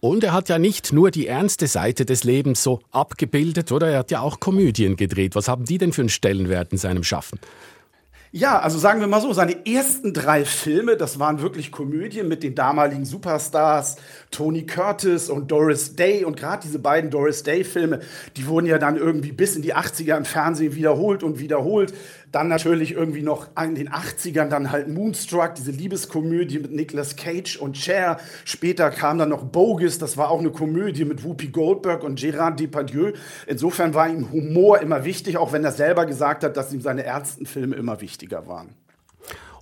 Und 0.02 0.24
er 0.24 0.32
hat 0.32 0.48
ja 0.48 0.60
nicht 0.60 0.94
nur 0.94 1.12
die 1.12 1.28
ernste 1.28 1.68
Seite 1.68 2.06
des 2.06 2.24
Lebens 2.24 2.64
so 2.64 2.80
abgebildet, 2.92 3.72
oder? 3.72 3.90
Er 3.90 4.00
hat 4.00 4.12
ja 4.12 4.22
auch 4.22 4.40
Komödien 4.40 4.96
gedreht. 4.96 5.36
Was 5.36 5.50
haben 5.50 5.66
die 5.66 5.78
denn 5.78 5.92
für 5.92 6.02
einen 6.02 6.10
Stellenwert 6.10 6.72
in 6.72 6.78
seinem 6.78 7.04
Schaffen? 7.04 7.40
Ja, 8.32 8.60
also 8.60 8.78
sagen 8.78 9.00
wir 9.00 9.08
mal 9.08 9.22
so, 9.22 9.34
seine 9.34 9.66
ersten 9.66 10.14
drei 10.14 10.46
Filme, 10.46 10.96
das 10.96 11.18
waren 11.18 11.42
wirklich 11.42 11.72
Komödien 11.72 12.28
mit 12.28 12.44
den 12.44 12.54
damaligen 12.54 13.04
Superstars 13.04 13.96
Tony 14.30 14.68
Curtis 14.68 15.32
und 15.32 15.50
Doris 15.50 15.96
Day. 15.96 16.24
Und 16.26 16.38
gerade 16.38 16.62
diese 16.62 16.78
beiden 16.78 17.10
Doris 17.10 17.42
Day-Filme, 17.42 18.02
die 18.38 18.46
wurden 18.46 18.68
ja 18.68 18.78
dann 18.78 18.98
irgendwie 18.98 19.32
bis 19.32 19.56
in 19.56 19.64
die 19.64 19.74
80er 19.74 20.16
im 20.16 20.26
Fernsehen 20.26 20.76
wiederholt 20.76 21.24
und 21.24 21.40
wiederholt. 21.40 21.92
Dann 22.32 22.48
natürlich 22.48 22.94
irgendwie 22.94 23.24
noch 23.24 23.48
in 23.62 23.76
den 23.76 23.90
80ern 23.90 24.50
dann 24.50 24.72
halt 24.72 24.88
Moonstruck, 24.88 25.56
diese 25.56 25.72
Liebeskomödie 25.72 26.60
mit 26.60 26.72
Nicolas 26.72 27.16
Cage 27.16 27.58
und 27.58 27.78
Cher. 27.78 28.20
Später 28.46 28.92
kam 28.92 29.18
dann 29.18 29.30
noch 29.30 29.44
Bogus, 29.44 29.98
das 29.98 30.16
war 30.18 30.30
auch 30.30 30.40
eine 30.40 30.52
Komödie 30.52 31.06
mit 31.06 31.24
Whoopi 31.24 31.48
Goldberg 31.48 32.04
und 32.04 32.20
Gérard 32.20 32.58
Depardieu. 32.58 33.14
Insofern 33.48 33.94
war 33.94 34.08
ihm 34.10 34.32
Humor 34.32 34.80
immer 34.80 35.06
wichtig, 35.06 35.38
auch 35.38 35.54
wenn 35.54 35.64
er 35.64 35.72
selber 35.72 36.06
gesagt 36.06 36.44
hat, 36.44 36.56
dass 36.56 36.72
ihm 36.72 36.82
seine 36.82 37.04
ernsten 37.04 37.46
Filme 37.46 37.76
immer 37.76 38.02
wichtiger 38.02 38.48
waren. 38.48 38.76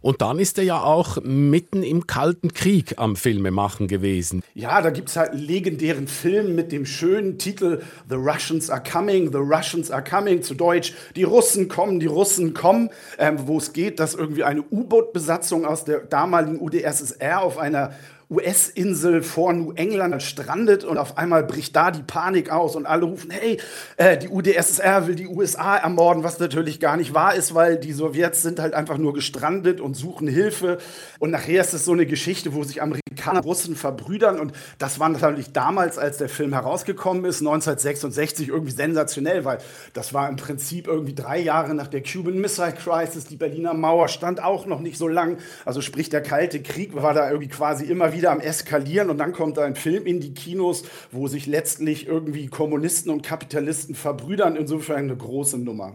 Und 0.02 0.22
dann 0.22 0.40
ist 0.40 0.58
er 0.58 0.64
ja 0.64 0.82
auch 0.82 1.18
mitten 1.24 1.84
im 1.84 2.08
Kalten 2.08 2.54
Krieg 2.54 2.96
am 2.98 3.16
Filmemachen 3.16 3.88
gewesen. 3.88 4.44
Ja, 4.54 4.82
da 4.82 4.90
gibt 4.90 5.10
es 5.10 5.18
halt 5.18 5.32
einen 5.32 5.42
legendären 5.42 6.08
Film 6.08 6.56
mit 6.56 6.72
dem 6.72 6.86
schönen 6.86 7.38
Titel 7.38 7.82
The 8.10 8.16
Russians 8.16 8.70
are 8.70 8.82
coming, 8.82 9.32
The 9.32 9.40
Russians 9.40 9.92
are 9.92 10.04
coming, 10.04 10.42
zu 10.42 10.54
Deutsch, 10.54 10.94
die 11.16 11.24
Russen 11.24 11.68
kommen, 11.68 12.00
die 12.00 12.06
Russen 12.06 12.54
kommen, 12.54 12.90
ähm, 13.18 13.48
wo 13.48 13.58
es 13.58 13.74
geht, 13.74 14.00
dass 14.00 14.14
irgendwie 14.14 14.44
eine 14.44 14.62
U-Boot-Besatzung 14.62 15.66
aus 15.66 15.84
der 15.84 16.00
damaligen 16.00 16.60
UdSSR 16.60 17.42
auf 17.42 17.58
einer 17.58 17.94
US-Insel 18.30 19.24
vor 19.24 19.54
New 19.54 19.72
England 19.72 20.22
strandet 20.22 20.84
und 20.84 20.98
auf 20.98 21.18
einmal 21.18 21.44
bricht 21.44 21.76
da 21.76 21.92
die 21.92 22.04
Panik 22.04 22.50
aus 22.50 22.76
und 22.76 22.86
alle 22.86 23.06
rufen, 23.06 23.32
hey, 23.32 23.58
äh, 23.96 24.18
die 24.18 24.28
UdSSR 24.28 25.08
will 25.08 25.16
die 25.16 25.28
USA 25.28 25.78
ermorden, 25.78 26.24
was 26.24 26.40
natürlich 26.40 26.80
gar 26.80 26.98
nicht 26.98 27.14
wahr 27.14 27.36
ist, 27.36 27.56
weil 27.56 27.78
die 27.78 27.94
Sowjets 27.94 28.42
sind 28.42 28.60
halt 28.60 28.74
einfach 28.74 28.98
nur 28.98 29.14
gestrandet 29.14 29.80
und 29.80 29.96
suchen 29.96 30.28
Hilfe. 30.28 30.78
Und 31.20 31.32
nachher 31.32 31.62
ist 31.62 31.74
es 31.74 31.86
so 31.86 31.94
eine 31.94 32.06
Geschichte, 32.06 32.54
wo 32.54 32.64
sich 32.64 32.82
Amerikaner 32.82 33.07
und 33.26 33.38
Russen 33.38 33.76
verbrüdern 33.76 34.40
und 34.40 34.54
das 34.78 35.00
war 35.00 35.10
natürlich 35.10 35.52
damals, 35.54 35.98
als 35.98 36.18
der 36.18 36.30
Film 36.30 36.54
herausgekommen 36.54 37.26
ist, 37.26 37.40
1966 37.40 38.50
irgendwie 38.50 38.72
sensationell, 38.72 39.46
weil 39.46 39.60
das 39.94 40.14
war 40.14 40.30
im 40.30 40.36
Prinzip 40.36 40.88
irgendwie 40.88 41.16
drei 41.16 41.40
Jahre 41.40 41.74
nach 41.74 41.88
der 41.88 42.04
Cuban 42.04 42.40
Missile 42.40 42.74
Crisis, 42.74 43.26
die 43.26 43.38
Berliner 43.38 43.74
Mauer 43.74 44.08
stand 44.08 44.44
auch 44.44 44.66
noch 44.66 44.80
nicht 44.80 44.98
so 44.98 45.08
lang, 45.08 45.38
also 45.66 45.82
sprich 45.82 46.10
der 46.10 46.22
Kalte 46.22 46.62
Krieg 46.62 46.96
war 46.96 47.14
da 47.14 47.30
irgendwie 47.30 47.50
quasi 47.50 47.86
immer 47.86 48.14
wieder 48.14 48.32
am 48.32 48.40
Eskalieren 48.40 49.10
und 49.10 49.18
dann 49.18 49.34
kommt 49.34 49.58
ein 49.60 49.76
Film 49.76 50.06
in 50.06 50.20
die 50.20 50.34
Kinos, 50.34 50.84
wo 51.12 51.28
sich 51.28 51.46
letztlich 51.48 52.08
irgendwie 52.08 52.48
Kommunisten 52.48 53.12
und 53.12 53.24
Kapitalisten 53.24 53.96
verbrüdern. 53.96 54.56
Insofern 54.56 54.98
eine 54.98 55.16
große 55.16 55.58
Nummer. 55.58 55.94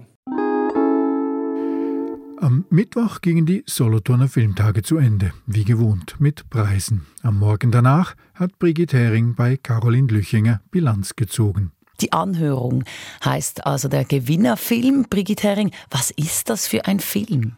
Am 2.43 2.65
Mittwoch 2.71 3.21
gingen 3.21 3.47
die 3.47 3.63
Solothurner 3.69 4.27
Filmtage 4.27 4.83
zu 4.83 4.97
Ende, 4.97 5.33
wie 5.47 5.63
gewohnt, 5.63 6.17
mit 6.19 6.51
Preisen. 6.51 7.07
Am 7.23 7.39
Morgen 7.39 7.71
danach 7.71 8.17
hat 8.35 8.59
Brigitte 8.59 8.99
Hering 8.99 9.37
bei 9.37 9.57
Caroline 9.57 10.09
Lüchinger 10.09 10.61
Bilanz 10.73 11.15
gezogen. 11.15 11.71
Die 12.01 12.13
Anhörung 12.13 12.83
heißt 13.25 13.65
also 13.65 13.87
der 13.87 14.05
Gewinnerfilm. 14.05 15.07
Brigitte 15.09 15.47
Hering, 15.47 15.71
was 15.89 16.11
ist 16.11 16.51
das 16.51 16.67
für 16.67 16.85
ein 16.87 16.99
Film? 16.99 17.53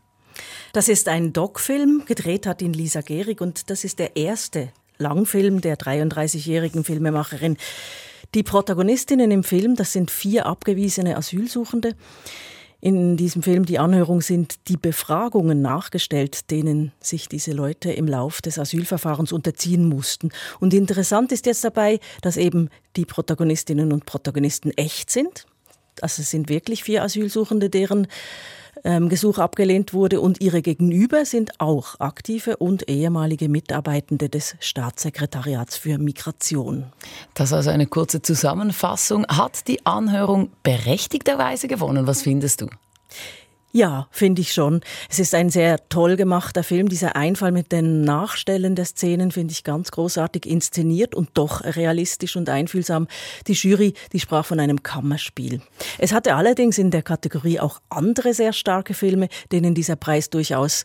Das 0.74 0.90
ist 0.90 1.08
ein 1.08 1.32
Doc-Film, 1.32 2.02
gedreht 2.04 2.46
hat 2.46 2.60
ihn 2.60 2.74
Lisa 2.74 3.00
Gehrig 3.00 3.40
und 3.40 3.70
das 3.70 3.84
ist 3.84 3.98
der 3.98 4.16
erste 4.16 4.70
Langfilm 4.98 5.62
der 5.62 5.78
33-jährigen 5.78 6.84
Filmemacherin. 6.84 7.56
Die 8.34 8.42
Protagonistinnen 8.42 9.30
im 9.30 9.44
Film, 9.44 9.76
das 9.76 9.94
sind 9.94 10.10
vier 10.10 10.44
abgewiesene 10.44 11.16
Asylsuchende. 11.16 11.94
In 12.84 13.16
diesem 13.16 13.42
Film, 13.42 13.64
die 13.64 13.78
Anhörung, 13.78 14.20
sind 14.20 14.68
die 14.68 14.76
Befragungen 14.76 15.62
nachgestellt, 15.62 16.50
denen 16.50 16.92
sich 17.00 17.30
diese 17.30 17.52
Leute 17.52 17.90
im 17.90 18.06
Lauf 18.06 18.42
des 18.42 18.58
Asylverfahrens 18.58 19.32
unterziehen 19.32 19.88
mussten. 19.88 20.28
Und 20.60 20.74
interessant 20.74 21.32
ist 21.32 21.46
jetzt 21.46 21.64
dabei, 21.64 21.98
dass 22.20 22.36
eben 22.36 22.68
die 22.96 23.06
Protagonistinnen 23.06 23.90
und 23.90 24.04
Protagonisten 24.04 24.70
echt 24.76 25.10
sind. 25.10 25.46
Also 26.02 26.20
es 26.20 26.28
sind 26.28 26.50
wirklich 26.50 26.84
vier 26.84 27.02
Asylsuchende, 27.02 27.70
deren 27.70 28.06
ähm, 28.82 29.08
Gesuch 29.08 29.38
abgelehnt 29.38 29.92
wurde 29.92 30.20
und 30.20 30.40
ihre 30.40 30.62
Gegenüber 30.62 31.24
sind 31.24 31.60
auch 31.60 32.00
aktive 32.00 32.56
und 32.56 32.88
ehemalige 32.88 33.48
Mitarbeitende 33.48 34.28
des 34.28 34.56
Staatssekretariats 34.60 35.76
für 35.76 35.98
Migration. 35.98 36.86
Das 37.34 37.52
also 37.52 37.70
eine 37.70 37.86
kurze 37.86 38.22
Zusammenfassung. 38.22 39.26
Hat 39.26 39.68
die 39.68 39.84
Anhörung 39.86 40.50
berechtigterweise 40.62 41.68
gewonnen? 41.68 42.06
Was 42.06 42.22
findest 42.22 42.62
du? 42.62 42.68
Ja, 43.76 44.06
finde 44.12 44.40
ich 44.40 44.52
schon. 44.52 44.82
Es 45.10 45.18
ist 45.18 45.34
ein 45.34 45.50
sehr 45.50 45.88
toll 45.88 46.14
gemachter 46.14 46.62
Film. 46.62 46.88
Dieser 46.88 47.16
Einfall 47.16 47.50
mit 47.50 47.72
den 47.72 48.02
Nachstellen 48.02 48.76
der 48.76 48.84
Szenen 48.84 49.32
finde 49.32 49.50
ich 49.50 49.64
ganz 49.64 49.90
großartig 49.90 50.46
inszeniert 50.46 51.12
und 51.12 51.30
doch 51.34 51.64
realistisch 51.64 52.36
und 52.36 52.48
einfühlsam. 52.48 53.08
Die 53.48 53.54
Jury, 53.54 53.94
die 54.12 54.20
sprach 54.20 54.46
von 54.46 54.60
einem 54.60 54.84
Kammerspiel. 54.84 55.60
Es 55.98 56.12
hatte 56.12 56.36
allerdings 56.36 56.78
in 56.78 56.92
der 56.92 57.02
Kategorie 57.02 57.58
auch 57.58 57.80
andere 57.88 58.32
sehr 58.32 58.52
starke 58.52 58.94
Filme, 58.94 59.28
denen 59.50 59.74
dieser 59.74 59.96
Preis 59.96 60.30
durchaus 60.30 60.84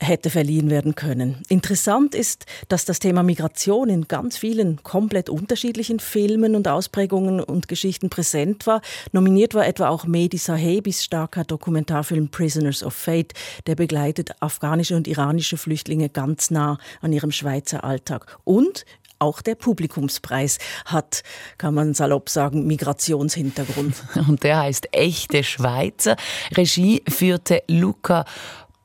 hätte 0.00 0.30
verliehen 0.30 0.70
werden 0.70 0.94
können. 0.94 1.42
Interessant 1.48 2.14
ist, 2.14 2.46
dass 2.68 2.84
das 2.84 2.98
Thema 2.98 3.22
Migration 3.22 3.88
in 3.88 4.08
ganz 4.08 4.36
vielen 4.36 4.82
komplett 4.82 5.28
unterschiedlichen 5.28 6.00
Filmen 6.00 6.56
und 6.56 6.68
Ausprägungen 6.68 7.40
und 7.40 7.68
Geschichten 7.68 8.10
präsent 8.10 8.66
war. 8.66 8.82
Nominiert 9.12 9.54
war 9.54 9.66
etwa 9.66 9.88
auch 9.88 10.04
Mehdi 10.04 10.38
Sahebis 10.38 11.04
starker 11.04 11.44
Dokumentarfilm 11.44 12.28
Prisoners 12.28 12.82
of 12.82 12.94
Fate, 12.94 13.32
der 13.66 13.76
begleitet 13.76 14.32
afghanische 14.40 14.96
und 14.96 15.08
iranische 15.08 15.56
Flüchtlinge 15.56 16.08
ganz 16.08 16.50
nah 16.50 16.78
an 17.00 17.12
ihrem 17.12 17.30
Schweizer 17.30 17.84
Alltag. 17.84 18.38
Und 18.44 18.84
auch 19.20 19.40
der 19.40 19.54
Publikumspreis 19.54 20.58
hat, 20.84 21.22
kann 21.56 21.72
man 21.72 21.94
salopp 21.94 22.28
sagen, 22.28 22.66
Migrationshintergrund. 22.66 23.94
Und 24.28 24.42
der 24.42 24.58
heißt 24.58 24.88
Echte 24.92 25.44
Schweizer. 25.44 26.16
Regie 26.54 27.02
führte 27.08 27.62
Luca 27.68 28.24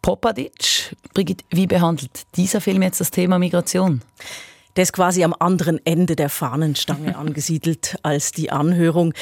Popadic. 0.01 0.96
Brigitte, 1.13 1.44
wie 1.50 1.68
behandelt 1.68 2.24
dieser 2.36 2.62
Film 2.62 2.82
jetzt 2.82 3.01
das 3.01 3.12
Thema 3.12 3.39
Migration? 3.39 4.01
Der 4.75 4.84
ist 4.84 4.94
quasi 4.94 5.24
am 5.24 5.36
anderen 5.38 5.86
Ende 5.86 6.15
der 6.15 6.29
Fahnenstange 6.29 7.15
angesiedelt 7.18 7.98
als 8.03 8.32
die 8.32 8.51
Anhörung. 8.51 9.13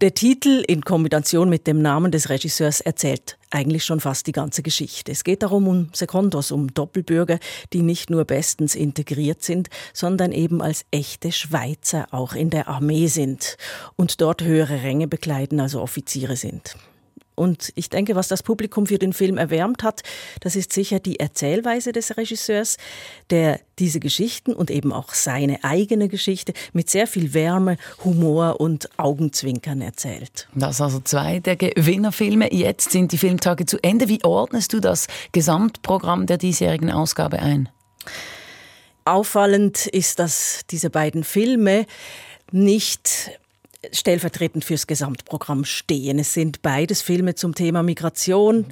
Der 0.00 0.12
Titel 0.12 0.64
in 0.66 0.82
Kombination 0.82 1.48
mit 1.48 1.66
dem 1.66 1.80
Namen 1.80 2.10
des 2.10 2.28
Regisseurs 2.28 2.80
erzählt 2.80 3.38
eigentlich 3.50 3.84
schon 3.84 4.00
fast 4.00 4.26
die 4.26 4.32
ganze 4.32 4.62
Geschichte. 4.62 5.12
Es 5.12 5.22
geht 5.22 5.44
darum 5.44 5.68
um 5.68 5.88
Sekondos, 5.92 6.50
um 6.50 6.74
Doppelbürger, 6.74 7.38
die 7.72 7.82
nicht 7.82 8.10
nur 8.10 8.24
bestens 8.24 8.74
integriert 8.74 9.42
sind, 9.42 9.68
sondern 9.92 10.32
eben 10.32 10.62
als 10.62 10.84
echte 10.90 11.30
Schweizer 11.30 12.06
auch 12.10 12.34
in 12.34 12.50
der 12.50 12.66
Armee 12.66 13.06
sind 13.06 13.56
und 13.94 14.20
dort 14.20 14.42
höhere 14.42 14.82
Ränge 14.82 15.06
bekleiden, 15.06 15.60
also 15.60 15.80
Offiziere 15.80 16.36
sind. 16.36 16.76
Und 17.34 17.72
ich 17.74 17.90
denke, 17.90 18.14
was 18.14 18.28
das 18.28 18.42
Publikum 18.42 18.86
für 18.86 18.98
den 18.98 19.12
Film 19.12 19.38
erwärmt 19.38 19.82
hat, 19.82 20.02
das 20.40 20.56
ist 20.56 20.72
sicher 20.72 21.00
die 21.00 21.18
Erzählweise 21.20 21.92
des 21.92 22.16
Regisseurs, 22.16 22.76
der 23.30 23.60
diese 23.78 24.00
Geschichten 24.00 24.52
und 24.52 24.70
eben 24.70 24.92
auch 24.92 25.14
seine 25.14 25.64
eigene 25.64 26.08
Geschichte 26.08 26.52
mit 26.72 26.90
sehr 26.90 27.06
viel 27.06 27.34
Wärme, 27.34 27.76
Humor 28.04 28.60
und 28.60 28.88
Augenzwinkern 28.98 29.80
erzählt. 29.80 30.48
Das 30.54 30.80
also 30.80 31.00
zwei 31.00 31.40
der 31.40 31.56
Gewinnerfilme. 31.56 32.52
Jetzt 32.52 32.92
sind 32.92 33.12
die 33.12 33.18
Filmtage 33.18 33.66
zu 33.66 33.78
Ende. 33.82 34.08
Wie 34.08 34.22
ordnest 34.24 34.72
du 34.72 34.80
das 34.80 35.08
Gesamtprogramm 35.32 36.26
der 36.26 36.38
diesjährigen 36.38 36.90
Ausgabe 36.90 37.40
ein? 37.40 37.68
Auffallend 39.04 39.86
ist, 39.86 40.18
dass 40.18 40.60
diese 40.70 40.88
beiden 40.88 41.24
Filme 41.24 41.86
nicht 42.52 43.30
stellvertretend 43.92 44.64
fürs 44.64 44.86
Gesamtprogramm 44.86 45.64
stehen. 45.64 46.18
Es 46.18 46.34
sind 46.34 46.62
beides 46.62 47.02
Filme 47.02 47.34
zum 47.34 47.54
Thema 47.54 47.82
Migration 47.82 48.66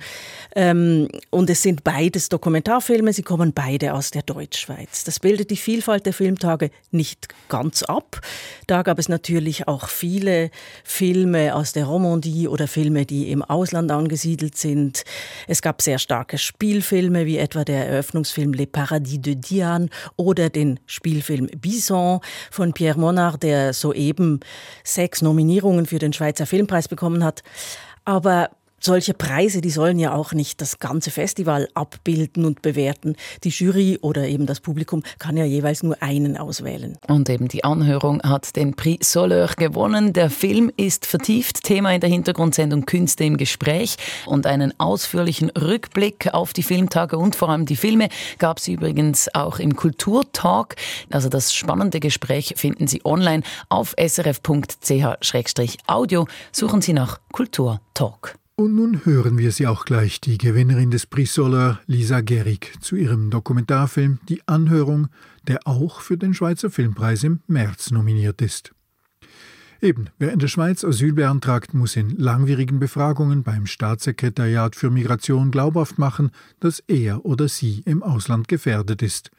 ähm, 0.55 1.09
und 1.31 1.51
es 1.51 1.63
sind 1.63 1.85
beides 1.85 2.29
Dokumentarfilme. 2.29 3.13
Sie 3.13 3.23
kommen 3.23 3.53
beide 3.53 3.95
aus 3.95 4.11
der 4.11 4.23
Deutschschweiz. 4.23 5.05
Das 5.05 5.21
bildet 5.21 5.51
die 5.51 5.57
Vielfalt 5.57 6.07
der 6.07 6.13
Filmtage 6.13 6.71
nicht 6.91 7.29
ganz 7.49 7.83
ab. 7.83 8.21
Da 8.67 8.83
gab 8.83 8.99
es 8.99 9.09
natürlich 9.09 9.69
auch 9.69 9.89
viele 9.89 10.51
Filme 10.85 11.55
aus 11.55 11.73
der 11.73 11.87
Romandie 11.87 12.49
oder 12.49 12.69
Filme, 12.69 13.07
die 13.07 13.31
im 13.31 13.43
Ausland 13.43 13.91
angesiedelt 13.91 14.57
sind. 14.57 15.05
Es 15.47 15.63
gab 15.63 15.83
sehr 15.83 15.99
starke 15.99 16.39
Spielfilme, 16.39 17.27
wie 17.27 17.39
etwa 17.39 17.65
der 17.65 17.87
Eröffnungsfilm 17.89 18.53
Les 18.53 18.67
Paradis 18.67 19.21
de 19.21 19.35
Diane 19.35 19.89
oder 20.17 20.51
den 20.51 20.81
Spielfilm 20.87 21.49
Bison 21.59 22.21
von 22.51 22.73
Pierre 22.73 22.99
Monard, 22.99 23.43
der 23.43 23.73
soeben 23.73 24.41
sechs 25.03 25.21
Nominierungen 25.21 25.87
für 25.87 25.99
den 25.99 26.13
Schweizer 26.13 26.47
Filmpreis 26.47 26.87
bekommen 26.87 27.25
hat. 27.25 27.43
Aber 28.05 28.51
solche 28.83 29.15
Preise, 29.15 29.61
die 29.61 29.71
sollen 29.71 29.99
ja 29.99 30.15
auch 30.15 30.33
nicht 30.33 30.61
das 30.61 30.79
ganze 30.79 31.11
Festival 31.11 31.69
abbilden 31.75 32.45
und 32.45 32.63
bewerten. 32.63 33.17
Die 33.45 33.51
Jury 33.51 33.99
oder 34.03 34.27
eben 34.27 34.47
das 34.47 34.61
Publikum 34.61 35.03
kann 35.19 35.37
ja 35.37 35.45
jeweils 35.45 35.83
nur 35.83 36.03
einen 36.03 36.37
auswählen. 36.37 36.99
Und 37.09 37.29
eben 37.31 37.49
die 37.49 37.65
Anhörung 37.65 38.23
hat 38.23 38.57
den 38.57 38.75
Prix 38.75 39.13
Soleur 39.13 39.49
gewonnen. 39.57 40.13
Der 40.13 40.31
Film 40.31 40.71
ist 40.77 41.07
vertieft 41.07 41.63
Thema 41.63 41.93
in 41.93 42.01
der 42.01 42.11
Hintergrundsendung 42.11 42.85
Künste 42.87 43.25
im 43.25 43.37
Gespräch 43.37 43.97
und 44.27 44.47
einen 44.47 44.79
ausführlichen 44.79 45.51
Rückblick 45.51 46.35
auf 46.35 46.53
die 46.53 46.63
Filmtage 46.63 47.19
und 47.19 47.37
vor 47.37 47.49
allem 47.51 47.67
die 47.67 47.77
Filme 47.77 48.09
gab 48.39 48.59
es 48.59 48.69
übrigens 48.69 49.33
auch 49.35 49.59
im 49.59 49.77
Kulturtalk. 49.77 50.77
Also 51.11 51.29
das 51.29 51.55
spannende 51.55 52.01
Gespräch 52.01 52.55
finden 52.57 52.87
Sie 52.89 53.03
online 53.05 53.43
auf 53.69 53.95
srf.ch-audio. 53.99 54.67
Suchen 56.53 56.83
Sie 56.83 56.93
nach 56.93 57.21
Kulturtalk. 57.33 58.42
Und 58.63 58.77
nun 58.77 59.05
hören 59.05 59.39
wir 59.39 59.51
sie 59.51 59.67
auch 59.67 59.85
gleich, 59.85 60.21
die 60.21 60.39
Gewinnerin 60.39 60.93
des 60.93 61.07
Prix 61.07 61.35
Solar, 61.35 61.81
Lisa 61.89 62.21
Gehrig, 62.21 62.75
zu 62.81 62.95
ihrem 62.95 63.29
Dokumentarfilm 63.29 64.21
Die 64.29 64.47
Anhörung, 64.47 65.09
der 65.49 65.67
auch 65.67 66.01
für 66.01 66.17
den 66.17 66.33
Schweizer 66.33 66.71
Filmpreis 66.71 67.25
im 67.25 67.41
März 67.49 67.91
nominiert 67.91 68.41
ist. 68.41 68.71
Eben, 69.81 70.11
wer 70.21 70.31
in 70.31 70.39
der 70.39 70.47
Schweiz 70.47 70.85
Asyl 70.85 71.13
beantragt, 71.13 71.75
muss 71.75 71.97
in 71.97 72.11
langwierigen 72.11 72.79
Befragungen 72.79 73.43
beim 73.43 73.67
Staatssekretariat 73.67 74.77
für 74.77 74.91
Migration 74.91 75.51
glaubhaft 75.51 75.99
machen, 75.99 76.31
dass 76.61 76.79
er 76.87 77.25
oder 77.25 77.49
sie 77.49 77.83
im 77.85 78.05
Ausland 78.05 78.47
gefährdet 78.47 79.03
ist. 79.03 79.33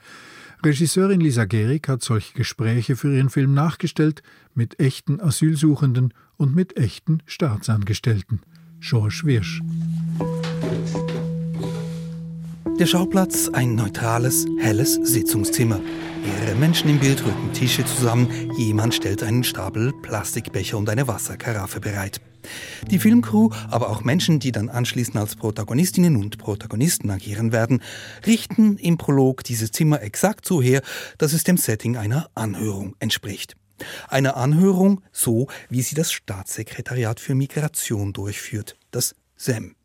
Regisseurin 0.65 1.21
Lisa 1.21 1.45
Gehrig 1.45 1.87
hat 1.87 2.03
solche 2.03 2.33
Gespräche 2.33 2.97
für 2.97 3.15
ihren 3.15 3.29
Film 3.29 3.53
nachgestellt 3.53 4.21
mit 4.53 4.81
echten 4.81 5.21
Asylsuchenden 5.21 6.13
und 6.35 6.53
mit 6.53 6.75
echten 6.75 7.23
Staatsangestellten. 7.25 8.41
George 8.85 9.21
Wirsch. 9.23 9.61
Der 12.77 12.85
Schauplatz 12.85 13.47
ein 13.47 13.75
neutrales, 13.75 14.45
helles 14.59 14.95
Sitzungszimmer. 14.95 15.79
Mehrere 16.25 16.55
Menschen 16.55 16.89
im 16.89 16.99
Bild 16.99 17.23
rücken 17.25 17.53
Tische 17.53 17.85
zusammen. 17.85 18.51
Jemand 18.57 18.93
stellt 18.93 19.23
einen 19.23 19.45
Stapel 19.45 19.93
Plastikbecher 20.01 20.77
und 20.77 20.89
eine 20.89 21.07
Wasserkaraffe 21.07 21.79
bereit. 21.79 22.19
Die 22.91 22.99
Filmcrew, 22.99 23.51
aber 23.69 23.89
auch 23.89 24.03
Menschen, 24.03 24.39
die 24.39 24.51
dann 24.51 24.67
anschließend 24.67 25.15
als 25.15 25.37
Protagonistinnen 25.37 26.17
und 26.17 26.37
Protagonisten 26.37 27.09
agieren 27.09 27.53
werden, 27.53 27.81
richten 28.27 28.75
im 28.77 28.97
Prolog 28.97 29.45
dieses 29.45 29.71
Zimmer 29.71 30.01
exakt 30.01 30.45
so 30.45 30.61
her, 30.61 30.81
dass 31.17 31.31
es 31.31 31.45
dem 31.45 31.55
Setting 31.55 31.95
einer 31.95 32.27
Anhörung 32.35 32.95
entspricht. 32.99 33.55
Eine 34.07 34.35
Anhörung, 34.35 35.01
so 35.11 35.47
wie 35.69 35.81
sie 35.81 35.95
das 35.95 36.11
Staatssekretariat 36.11 37.19
für 37.19 37.35
Migration 37.35 38.13
durchführt, 38.13 38.75
das 38.91 39.15
SEM. 39.35 39.75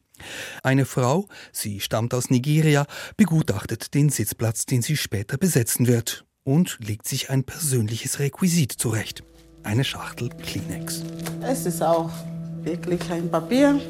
Eine 0.63 0.85
Frau, 0.85 1.29
sie 1.53 1.81
stammt 1.81 2.15
aus 2.15 2.31
Nigeria, 2.31 2.87
begutachtet 3.17 3.95
den 3.95 4.09
Sitzplatz, 4.09 4.67
den 4.67 4.83
sie 4.83 4.97
später 4.97 5.39
besetzen 5.39 5.87
wird 5.87 6.25
und 6.45 6.79
legt 6.81 7.07
sich 7.07 7.31
ein 7.31 7.45
persönliches 7.45 8.19
Requisit 8.19 8.73
zurecht. 8.73 9.23
Eine 9.63 9.85
Schachtel 9.85 10.31
Kleenex. 10.31 11.03
Es 11.43 11.67
ist 11.67 11.83
auch 11.83 12.11
wirklich 12.63 13.01
ein 13.11 13.31
Papier 13.31 13.81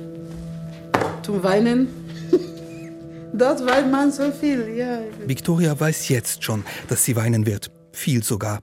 zum 1.22 1.42
Weinen. 1.42 1.88
Dort 3.32 3.64
weint 3.64 3.90
man 3.90 4.10
so 4.10 4.32
viel, 4.32 4.74
ja. 4.76 5.00
Victoria 5.26 5.78
weiß 5.78 6.08
jetzt 6.08 6.42
schon, 6.42 6.64
dass 6.88 7.04
sie 7.04 7.14
weinen 7.14 7.46
wird. 7.46 7.70
Viel 7.92 8.22
sogar. 8.24 8.60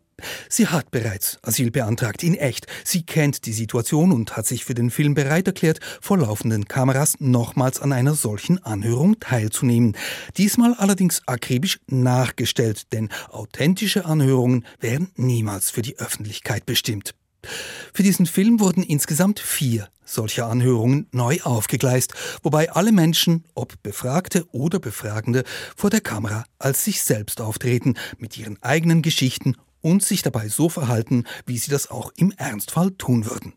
Sie 0.50 0.68
hat 0.68 0.92
bereits 0.92 1.38
Asyl 1.42 1.72
beantragt, 1.72 2.24
in 2.24 2.36
echt. 2.36 2.68
Sie 2.84 3.04
kennt 3.04 3.46
die 3.46 3.54
Situation 3.54 4.12
und 4.12 4.38
hat 4.38 4.46
sich 4.46 4.64
für 4.64 4.74
den 4.74 4.90
Film 4.90 5.14
bereit 5.14 5.48
erklärt, 5.48 5.80
vor 6.02 6.18
laufenden 6.18 6.68
Kameras 6.68 7.16
nochmals 7.20 7.82
an 7.82 7.92
einer 7.92 8.16
solchen 8.16 8.64
Anhörung 8.64 9.20
teilzunehmen. 9.20 9.98
Diesmal 10.38 10.74
allerdings 10.76 11.22
akribisch 11.28 11.80
nachgestellt, 11.88 12.94
denn 12.94 13.10
authentische 13.30 14.06
Anhörungen 14.06 14.66
werden 14.80 15.12
niemals 15.16 15.72
für 15.72 15.82
die 15.82 15.98
Öffentlichkeit 15.98 16.66
bestimmt. 16.66 17.14
Für 17.94 18.04
diesen 18.04 18.26
Film 18.26 18.60
wurden 18.60 18.84
insgesamt 18.84 19.40
vier 19.40 19.90
solcher 20.06 20.48
Anhörungen 20.48 21.08
neu 21.12 21.40
aufgegleist, 21.44 22.14
wobei 22.44 22.72
alle 22.72 22.92
Menschen, 22.92 23.44
ob 23.56 23.82
Befragte 23.82 24.46
oder 24.52 24.80
Befragende, 24.80 25.44
vor 25.76 25.90
der 25.90 26.02
Kamera 26.02 26.46
als 26.60 26.86
sich 26.86 27.02
selbst 27.02 27.42
auftreten, 27.42 27.96
mit 28.18 28.38
ihren 28.38 28.62
eigenen 28.62 29.02
Geschichten 29.02 29.56
und 29.86 30.02
sich 30.02 30.24
dabei 30.24 30.48
so 30.48 30.68
verhalten, 30.68 31.26
wie 31.46 31.60
sie 31.60 31.70
das 31.70 31.92
auch 31.92 32.12
im 32.18 32.32
Ernstfall 32.32 32.90
tun 32.98 33.30
würden. 33.30 33.54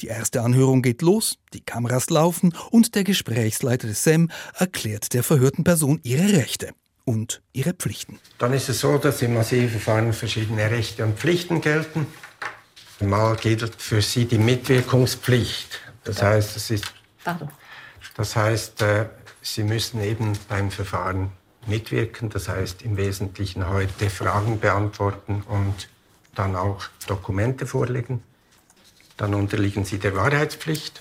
Die 0.00 0.08
erste 0.08 0.42
Anhörung 0.42 0.82
geht 0.82 1.00
los, 1.00 1.38
die 1.54 1.62
Kameras 1.62 2.10
laufen 2.10 2.54
und 2.70 2.94
der 2.94 3.02
Gesprächsleiter 3.02 3.86
des 3.86 4.04
SEM 4.04 4.30
erklärt 4.58 5.14
der 5.14 5.22
verhörten 5.22 5.64
Person 5.64 6.00
ihre 6.02 6.36
Rechte 6.36 6.74
und 7.04 7.40
ihre 7.54 7.72
Pflichten. 7.72 8.18
Dann 8.38 8.52
ist 8.52 8.68
es 8.68 8.80
so, 8.80 8.98
dass 8.98 9.22
im 9.22 9.38
Asylverfahren 9.38 10.12
verschiedene 10.12 10.70
Rechte 10.70 11.02
und 11.02 11.18
Pflichten 11.18 11.62
gelten. 11.62 12.08
Mal 13.00 13.34
gilt 13.36 13.74
für 13.80 14.02
sie 14.02 14.26
die 14.26 14.38
Mitwirkungspflicht. 14.38 15.80
Das 16.04 16.22
heißt, 16.22 16.58
es 16.58 16.70
ist, 16.70 16.84
das 18.16 18.36
heißt, 18.36 18.82
äh, 18.82 19.06
sie 19.40 19.62
müssen 19.62 20.02
eben 20.02 20.34
beim 20.46 20.70
Verfahren 20.70 21.32
mitwirken. 21.66 22.30
Das 22.30 22.48
heißt 22.48 22.82
im 22.82 22.96
Wesentlichen 22.96 23.68
heute 23.68 24.10
Fragen 24.10 24.60
beantworten 24.60 25.42
und 25.48 25.88
dann 26.34 26.56
auch 26.56 26.84
Dokumente 27.06 27.66
vorlegen. 27.66 28.22
Dann 29.16 29.34
unterliegen 29.34 29.84
sie 29.84 29.98
der 29.98 30.16
Wahrheitspflicht. 30.16 31.00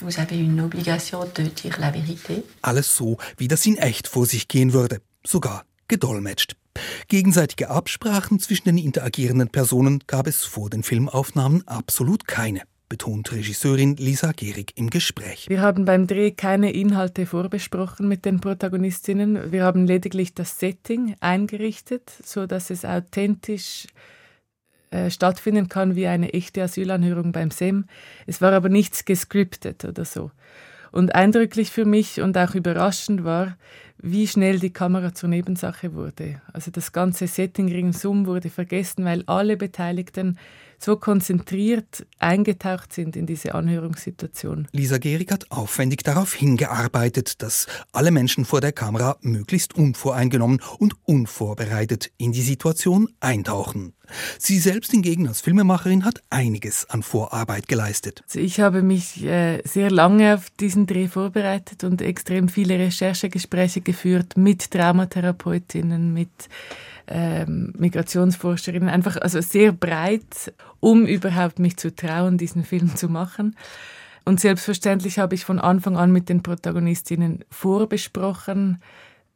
Vous 0.00 0.18
avez 0.18 0.36
une 0.36 0.60
obligation 0.64 1.24
de 1.36 1.48
dire 1.48 1.78
la 1.80 1.90
vérité. 1.90 2.42
Alles 2.62 2.96
so, 2.96 3.16
wie 3.36 3.48
das 3.48 3.64
in 3.64 3.76
echt 3.76 4.08
vor 4.08 4.26
sich 4.26 4.48
gehen 4.48 4.72
würde, 4.72 5.00
sogar 5.24 5.64
gedolmetscht. 5.88 6.56
Gegenseitige 7.08 7.70
Absprachen 7.70 8.40
zwischen 8.40 8.64
den 8.64 8.78
interagierenden 8.78 9.48
Personen 9.48 10.02
gab 10.06 10.26
es 10.26 10.44
vor 10.44 10.68
den 10.68 10.82
Filmaufnahmen 10.82 11.66
absolut 11.68 12.26
keine 12.26 12.62
betont 12.94 13.32
Regisseurin 13.32 13.96
Lisa 13.96 14.30
Gehrig 14.30 14.70
im 14.76 14.88
Gespräch. 14.88 15.48
Wir 15.48 15.60
haben 15.60 15.84
beim 15.84 16.06
Dreh 16.06 16.30
keine 16.30 16.70
Inhalte 16.70 17.26
vorbesprochen 17.26 18.06
mit 18.06 18.24
den 18.24 18.38
Protagonistinnen. 18.38 19.50
Wir 19.50 19.64
haben 19.64 19.84
lediglich 19.84 20.32
das 20.32 20.60
Setting 20.60 21.16
eingerichtet, 21.18 22.12
so 22.24 22.46
dass 22.46 22.70
es 22.70 22.84
authentisch 22.84 23.88
äh, 24.92 25.10
stattfinden 25.10 25.68
kann 25.68 25.96
wie 25.96 26.06
eine 26.06 26.34
echte 26.34 26.62
Asylanhörung 26.62 27.32
beim 27.32 27.50
SEM. 27.50 27.86
Es 28.28 28.40
war 28.40 28.52
aber 28.52 28.68
nichts 28.68 29.04
gescriptet 29.04 29.84
oder 29.84 30.04
so. 30.04 30.30
Und 30.92 31.16
eindrücklich 31.16 31.72
für 31.72 31.84
mich 31.84 32.20
und 32.20 32.38
auch 32.38 32.54
überraschend 32.54 33.24
war, 33.24 33.56
wie 33.98 34.28
schnell 34.28 34.60
die 34.60 34.72
Kamera 34.72 35.12
zur 35.14 35.30
Nebensache 35.30 35.94
wurde. 35.94 36.40
Also 36.52 36.70
das 36.70 36.92
ganze 36.92 37.26
Setting 37.26 37.72
ringsum 37.72 38.26
wurde 38.26 38.50
vergessen, 38.50 39.04
weil 39.04 39.24
alle 39.26 39.56
Beteiligten 39.56 40.38
so 40.84 40.96
konzentriert 40.96 42.06
eingetaucht 42.18 42.92
sind 42.92 43.16
in 43.16 43.26
diese 43.26 43.54
Anhörungssituation. 43.54 44.68
Lisa 44.72 44.98
Gehrig 44.98 45.32
hat 45.32 45.50
aufwendig 45.50 46.02
darauf 46.02 46.34
hingearbeitet, 46.34 47.42
dass 47.42 47.66
alle 47.92 48.10
Menschen 48.10 48.44
vor 48.44 48.60
der 48.60 48.72
Kamera 48.72 49.16
möglichst 49.22 49.74
unvoreingenommen 49.74 50.60
und 50.78 50.94
unvorbereitet 51.04 52.10
in 52.18 52.32
die 52.32 52.42
Situation 52.42 53.08
eintauchen. 53.20 53.94
Sie 54.38 54.58
selbst 54.58 54.90
hingegen 54.90 55.26
als 55.26 55.40
Filmemacherin 55.40 56.04
hat 56.04 56.22
einiges 56.28 56.88
an 56.90 57.02
Vorarbeit 57.02 57.68
geleistet. 57.68 58.22
Also 58.24 58.40
ich 58.40 58.60
habe 58.60 58.82
mich 58.82 59.24
äh, 59.24 59.62
sehr 59.64 59.90
lange 59.90 60.34
auf 60.34 60.50
diesen 60.50 60.86
Dreh 60.86 61.08
vorbereitet 61.08 61.84
und 61.84 62.02
extrem 62.02 62.48
viele 62.48 62.78
Recherchegespräche 62.78 63.80
geführt 63.80 64.36
mit 64.36 64.70
Traumatherapeutinnen, 64.70 66.12
mit 66.12 66.28
ähm, 67.06 67.72
Migrationsforscherinnen, 67.76 68.88
einfach 68.88 69.16
also 69.16 69.40
sehr 69.40 69.72
breit, 69.72 70.52
um 70.80 71.06
überhaupt 71.06 71.58
mich 71.58 71.76
zu 71.76 71.94
trauen, 71.94 72.38
diesen 72.38 72.64
Film 72.64 72.96
zu 72.96 73.08
machen. 73.08 73.56
Und 74.24 74.40
selbstverständlich 74.40 75.18
habe 75.18 75.34
ich 75.34 75.44
von 75.44 75.58
Anfang 75.58 75.96
an 75.96 76.10
mit 76.10 76.28
den 76.28 76.42
Protagonistinnen 76.42 77.44
vorbesprochen, 77.50 78.80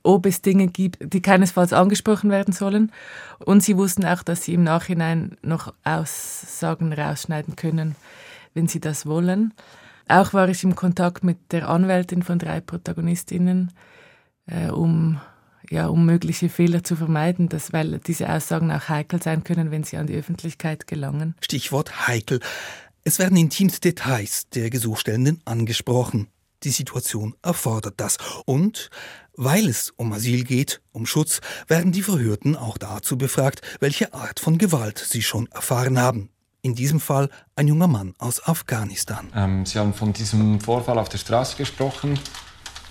ob 0.03 0.25
es 0.25 0.41
Dinge 0.41 0.69
gibt, 0.69 1.13
die 1.13 1.21
keinesfalls 1.21 1.73
angesprochen 1.73 2.31
werden 2.31 2.55
sollen. 2.55 2.93
Und 3.45 3.63
sie 3.63 3.77
wussten 3.77 4.07
auch, 4.07 4.23
dass 4.23 4.43
sie 4.45 4.55
im 4.55 4.63
Nachhinein 4.63 5.37
noch 5.43 5.75
Aussagen 5.85 6.93
rausschneiden 6.93 7.57
können, 7.57 7.97
wenn 8.55 8.69
sie 8.69 8.81
das 8.81 9.05
wollen. 9.05 9.53
Auch 10.09 10.33
war 10.33 10.49
ich 10.49 10.65
im 10.65 10.75
Kontakt 10.75 11.23
mit 11.23 11.37
der 11.53 11.69
Anwältin 11.69 12.23
von 12.23 12.39
drei 12.39 12.61
Protagonistinnen, 12.61 13.73
äh, 14.47 14.71
um, 14.71 15.21
ja, 15.71 15.89
um 15.89 16.07
mögliche 16.07 16.49
Fehler 16.49 16.85
zu 16.85 16.97
vermeiden, 16.97 17.49
dass, 17.49 17.73
weil 17.73 17.99
diese 17.99 18.29
Aussagen 18.29 18.71
auch 18.71 18.89
heikel 18.89 19.23
sein 19.23 19.45
können, 19.45 19.71
wenn 19.71 19.85
sie 19.85 19.97
an 19.97 20.07
die 20.07 20.15
Öffentlichkeit 20.15 20.87
gelangen. 20.87 21.35
Stichwort 21.41 22.07
heikel. 22.07 22.41
Es 23.05 23.19
werden 23.19 23.37
intimste 23.37 23.81
Details 23.81 24.49
der 24.51 24.71
Gesuchstellenden 24.71 25.41
angesprochen. 25.45 26.29
Die 26.65 26.71
Situation 26.71 27.35
erfordert 27.43 27.95
das. 27.99 28.19
Und 28.45 28.91
weil 29.35 29.69
es 29.69 29.93
um 29.97 30.13
Asyl 30.13 30.43
geht, 30.43 30.81
um 30.91 31.07
Schutz, 31.07 31.41
werden 31.69 31.93
die 31.93 32.03
Verhörten 32.03 32.57
auch 32.57 32.77
dazu 32.77 33.17
befragt, 33.17 33.63
welche 33.79 34.13
Art 34.13 34.41
von 34.41 34.59
Gewalt 34.59 34.99
sie 34.99 35.23
schon 35.23 35.47
erfahren 35.53 36.01
haben. 36.01 36.31
In 36.61 36.75
diesem 36.75 36.99
Fall 36.99 37.31
ein 37.55 37.69
junger 37.69 37.87
Mann 37.87 38.15
aus 38.19 38.45
Afghanistan. 38.45 39.29
Ähm, 39.35 39.65
sie 39.65 39.79
haben 39.79 39.95
von 39.95 40.13
diesem 40.13 40.61
Vorfall 40.61 40.99
auf 40.99 41.09
der 41.09 41.19
Straße 41.19 41.57
gesprochen 41.57 42.19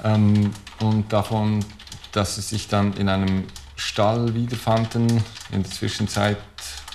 ähm, 0.06 0.52
und 0.80 1.12
davon, 1.12 1.66
dass 2.12 2.36
sie 2.36 2.42
sich 2.42 2.68
dann 2.68 2.94
in 2.94 3.10
einem 3.10 3.46
Stall 3.76 4.34
wiederfanden, 4.34 5.24
in 5.52 5.64
der 5.64 5.72
Zwischenzeit, 5.72 6.38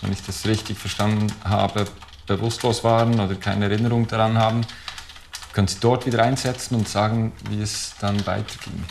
wenn 0.00 0.12
ich 0.12 0.22
das 0.22 0.46
richtig 0.46 0.78
verstanden 0.78 1.32
habe, 1.44 1.86
bewusstlos 2.26 2.82
waren 2.84 3.20
oder 3.20 3.34
keine 3.34 3.66
Erinnerung 3.66 4.06
daran 4.08 4.38
haben 4.38 4.66
können 5.52 5.68
Sie 5.68 5.78
dort 5.80 6.06
wieder 6.06 6.22
einsetzen 6.22 6.74
und 6.74 6.88
sagen, 6.88 7.32
wie 7.50 7.60
es 7.60 7.94
dann 8.00 8.26
weiterging. 8.26 8.84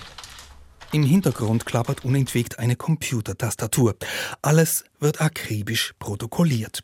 Im 0.92 1.04
Hintergrund 1.04 1.66
klappert 1.66 2.04
unentwegt 2.04 2.60
eine 2.60 2.76
Computertastatur. 2.76 3.96
Alles 4.42 4.84
wird 5.00 5.22
akribisch 5.22 5.94
protokolliert. 6.00 6.84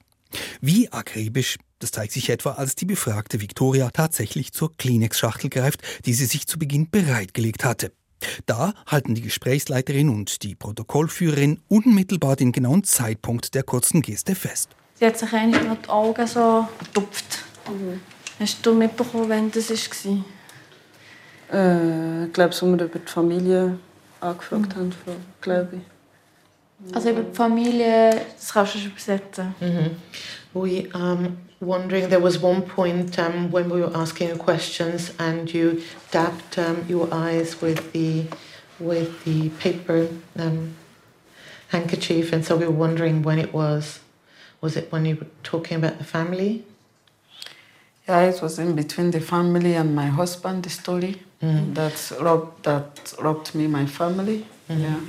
Wie 0.61 0.91
akribisch, 0.91 1.57
das 1.79 1.91
zeigt 1.91 2.13
sich 2.13 2.29
etwa, 2.29 2.53
als 2.53 2.75
die 2.75 2.85
befragte 2.85 3.41
Victoria 3.41 3.89
tatsächlich 3.91 4.53
zur 4.53 4.75
Kleenex-Schachtel 4.75 5.49
greift, 5.49 5.81
die 6.05 6.13
sie 6.13 6.25
sich 6.25 6.47
zu 6.47 6.57
Beginn 6.57 6.89
bereitgelegt 6.89 7.65
hatte. 7.65 7.91
Da 8.45 8.73
halten 8.87 9.15
die 9.15 9.21
Gesprächsleiterin 9.21 10.09
und 10.09 10.43
die 10.43 10.55
Protokollführerin 10.55 11.59
unmittelbar 11.67 12.35
den 12.35 12.51
genauen 12.51 12.83
Zeitpunkt 12.83 13.53
der 13.55 13.63
kurzen 13.63 14.01
Geste 14.01 14.35
fest. 14.35 14.69
Sie 14.95 15.05
hat 15.05 15.17
sich 15.17 15.31
eigentlich 15.33 15.63
mit 15.63 15.85
die 15.85 15.89
Augen 15.89 16.25
so 16.25 16.67
getupft. 16.79 17.43
Mhm. 17.67 17.99
Hast 18.39 18.65
du 18.65 18.73
mitbekommen, 18.73 19.29
wann 19.29 19.51
das 19.51 19.69
war? 19.69 20.25
Äh, 21.53 22.25
ich 22.25 22.33
glaube, 22.33 22.53
so 22.53 22.65
wir 22.67 22.85
über 22.85 22.99
die 22.99 23.11
Familie 23.11 23.77
angefragt 24.19 24.75
mhm. 24.75 24.79
haben, 24.79 24.93
glaube 25.41 25.69
ich. 25.73 26.95
Also 26.95 27.09
über 27.09 27.21
die 27.21 27.35
Familie, 27.35 28.21
das 28.35 28.53
kannst 28.53 28.75
du 28.75 28.79
schon 28.79 28.91
übersetzen. 28.91 29.55
Mhm. 29.59 29.95
We 30.53 30.87
um, 30.93 31.37
wondering 31.59 32.09
there 32.09 32.19
was 32.19 32.39
one 32.39 32.61
point 32.61 33.17
um, 33.17 33.51
when 33.51 33.69
we 33.69 33.81
were 33.81 33.95
asking 33.95 34.29
you 34.29 34.35
questions 34.35 35.13
and 35.19 35.51
you 35.53 35.81
dabbed 36.11 36.57
um, 36.59 36.85
your 36.87 37.11
eyes 37.13 37.61
with 37.61 37.91
the 37.93 38.25
with 38.79 39.23
the 39.25 39.49
paper 39.49 40.07
um, 40.37 40.75
handkerchief, 41.69 42.31
and 42.31 42.45
so 42.45 42.55
we 42.55 42.65
were 42.65 42.71
wondering 42.71 43.23
when 43.23 43.39
it 43.39 43.53
was. 43.53 43.99
Was 44.61 44.75
it 44.75 44.91
when 44.91 45.05
you 45.05 45.15
were 45.15 45.27
talking 45.43 45.77
about 45.77 45.97
the 45.97 46.03
family? 46.03 46.63
Yeah, 48.07 48.21
it 48.21 48.41
was 48.41 48.57
in 48.57 48.75
between 48.75 49.11
the 49.11 49.19
family 49.19 49.73
and 49.75 49.95
my 49.95 50.07
husband, 50.07 50.63
the 50.63 50.69
story. 50.69 51.21
Mm. 51.43 51.75
That, 51.75 52.11
robbed, 52.19 52.63
that 52.63 53.13
robbed 53.19 53.53
me, 53.53 53.67
my 53.67 53.85
family. 53.85 54.47
Mm. 54.69 54.81
Yeah. 54.81 54.99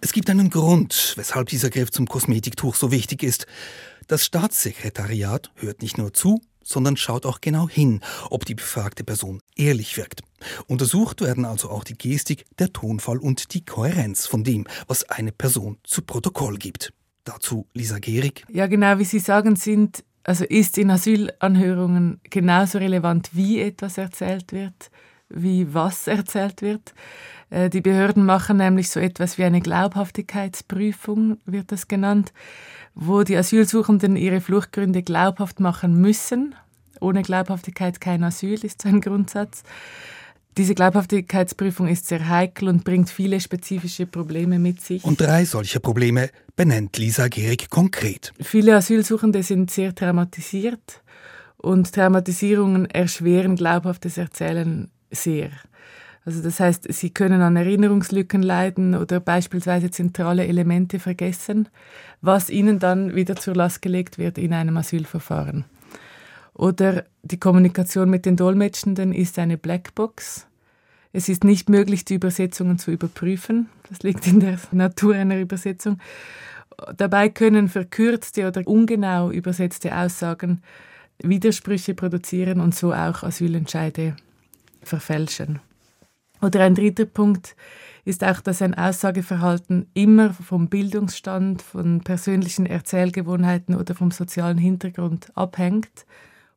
Es 0.00 0.12
gibt 0.12 0.30
einen 0.30 0.48
Grund, 0.48 1.12
weshalb 1.16 1.50
dieser 1.50 1.68
Griff 1.68 1.90
zum 1.90 2.06
Kosmetiktuch 2.06 2.74
so 2.74 2.90
wichtig 2.90 3.22
ist. 3.22 3.46
Das 4.08 4.24
Staatssekretariat 4.24 5.50
hört 5.56 5.82
nicht 5.82 5.98
nur 5.98 6.12
zu, 6.12 6.40
sondern 6.62 6.96
schaut 6.96 7.26
auch 7.26 7.40
genau 7.40 7.68
hin, 7.68 8.00
ob 8.30 8.44
die 8.44 8.54
befragte 8.54 9.04
Person 9.04 9.40
ehrlich 9.56 9.96
wirkt. 9.96 10.22
Untersucht 10.66 11.20
werden 11.20 11.44
also 11.44 11.70
auch 11.70 11.84
die 11.84 11.96
Gestik, 11.96 12.44
der 12.58 12.72
Tonfall 12.72 13.18
und 13.18 13.54
die 13.54 13.64
Kohärenz 13.64 14.26
von 14.26 14.44
dem, 14.44 14.66
was 14.86 15.04
eine 15.04 15.32
Person 15.32 15.78
zu 15.84 16.02
Protokoll 16.02 16.58
gibt. 16.58 16.92
Dazu 17.24 17.66
Lisa 17.74 17.98
Gehrig. 17.98 18.44
Ja, 18.52 18.66
genau 18.66 18.98
wie 18.98 19.04
Sie 19.04 19.20
sagen, 19.20 19.56
sind 19.56 20.04
also 20.24 20.44
ist 20.44 20.78
in 20.78 20.90
Asylanhörungen 20.90 22.20
genauso 22.30 22.78
relevant, 22.78 23.30
wie 23.32 23.60
etwas 23.60 23.98
erzählt 23.98 24.52
wird, 24.52 24.90
wie 25.34 25.72
was 25.74 26.06
erzählt 26.06 26.62
wird. 26.62 26.94
Äh, 27.50 27.70
die 27.70 27.80
Behörden 27.80 28.24
machen 28.24 28.56
nämlich 28.56 28.90
so 28.90 29.00
etwas 29.00 29.38
wie 29.38 29.44
eine 29.44 29.60
Glaubhaftigkeitsprüfung, 29.60 31.38
wird 31.46 31.72
das 31.72 31.88
genannt, 31.88 32.32
wo 32.94 33.22
die 33.22 33.36
Asylsuchenden 33.36 34.16
ihre 34.16 34.40
Fluchtgründe 34.40 35.02
glaubhaft 35.02 35.60
machen 35.60 36.00
müssen. 36.00 36.54
Ohne 37.00 37.22
Glaubhaftigkeit 37.22 38.00
kein 38.00 38.22
Asyl 38.24 38.64
ist 38.64 38.82
so 38.82 38.88
ein 38.88 39.00
Grundsatz. 39.00 39.64
Diese 40.58 40.74
Glaubhaftigkeitsprüfung 40.74 41.88
ist 41.88 42.06
sehr 42.06 42.28
heikel 42.28 42.68
und 42.68 42.84
bringt 42.84 43.08
viele 43.08 43.40
spezifische 43.40 44.06
Probleme 44.06 44.58
mit 44.58 44.82
sich. 44.82 45.02
Und 45.02 45.18
drei 45.18 45.46
solcher 45.46 45.80
Probleme 45.80 46.28
benennt 46.56 46.98
Lisa 46.98 47.28
Gehrig 47.28 47.70
konkret. 47.70 48.34
Viele 48.38 48.76
Asylsuchende 48.76 49.42
sind 49.42 49.70
sehr 49.70 49.94
traumatisiert 49.94 51.02
und 51.56 51.90
Traumatisierungen 51.94 52.84
erschweren 52.90 53.56
glaubhaftes 53.56 54.18
Erzählen 54.18 54.90
sehr. 55.12 55.50
Also 56.24 56.42
das 56.42 56.60
heißt, 56.60 56.92
sie 56.92 57.10
können 57.10 57.42
an 57.42 57.56
Erinnerungslücken 57.56 58.42
leiden 58.42 58.94
oder 58.94 59.18
beispielsweise 59.18 59.90
zentrale 59.90 60.46
Elemente 60.46 61.00
vergessen, 61.00 61.68
was 62.20 62.48
ihnen 62.48 62.78
dann 62.78 63.14
wieder 63.16 63.36
zur 63.36 63.56
Last 63.56 63.82
gelegt 63.82 64.18
wird 64.18 64.38
in 64.38 64.52
einem 64.52 64.76
Asylverfahren. 64.76 65.64
Oder 66.54 67.04
die 67.22 67.40
Kommunikation 67.40 68.08
mit 68.08 68.24
den 68.24 68.36
Dolmetschenden 68.36 69.12
ist 69.12 69.38
eine 69.38 69.58
Blackbox. 69.58 70.46
Es 71.12 71.28
ist 71.28 71.44
nicht 71.44 71.68
möglich, 71.68 72.04
die 72.04 72.14
Übersetzungen 72.14 72.78
zu 72.78 72.92
überprüfen. 72.92 73.68
Das 73.88 74.02
liegt 74.02 74.26
in 74.26 74.40
der 74.40 74.58
Natur 74.70 75.14
einer 75.14 75.38
Übersetzung. 75.38 75.98
Dabei 76.96 77.28
können 77.30 77.68
verkürzte 77.68 78.46
oder 78.46 78.62
ungenau 78.66 79.30
übersetzte 79.30 79.96
Aussagen 79.96 80.62
Widersprüche 81.18 81.94
produzieren 81.94 82.60
und 82.60 82.74
so 82.74 82.92
auch 82.92 83.22
Asylentscheide 83.22 84.16
verfälschen. 84.82 85.60
Oder 86.40 86.60
ein 86.60 86.74
dritter 86.74 87.06
Punkt 87.06 87.54
ist 88.04 88.24
auch, 88.24 88.40
dass 88.40 88.62
ein 88.62 88.74
Aussageverhalten 88.74 89.86
immer 89.94 90.32
vom 90.32 90.68
Bildungsstand, 90.68 91.62
von 91.62 92.00
persönlichen 92.00 92.66
Erzählgewohnheiten 92.66 93.76
oder 93.76 93.94
vom 93.94 94.10
sozialen 94.10 94.58
Hintergrund 94.58 95.30
abhängt 95.36 96.04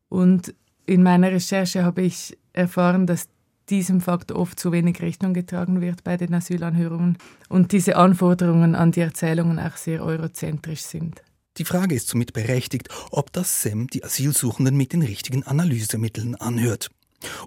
und 0.08 0.54
in 0.86 1.02
meiner 1.02 1.32
Recherche 1.32 1.84
habe 1.84 2.02
ich 2.02 2.38
erfahren, 2.52 3.06
dass 3.06 3.28
diesem 3.68 4.00
Fakt 4.00 4.30
oft 4.30 4.58
zu 4.60 4.70
wenig 4.70 5.02
Rechnung 5.02 5.34
getragen 5.34 5.80
wird 5.80 6.04
bei 6.04 6.16
den 6.16 6.32
Asylanhörungen 6.34 7.18
und 7.48 7.72
diese 7.72 7.96
Anforderungen 7.96 8.76
an 8.76 8.92
die 8.92 9.00
Erzählungen 9.00 9.58
auch 9.58 9.76
sehr 9.76 10.04
eurozentrisch 10.04 10.82
sind. 10.82 11.22
Die 11.58 11.64
Frage 11.64 11.94
ist 11.94 12.08
somit 12.08 12.32
berechtigt, 12.32 12.88
ob 13.10 13.32
das 13.32 13.62
SEM 13.62 13.88
die 13.88 14.04
Asylsuchenden 14.04 14.76
mit 14.76 14.92
den 14.92 15.02
richtigen 15.02 15.42
Analysemitteln 15.42 16.36
anhört. 16.36 16.90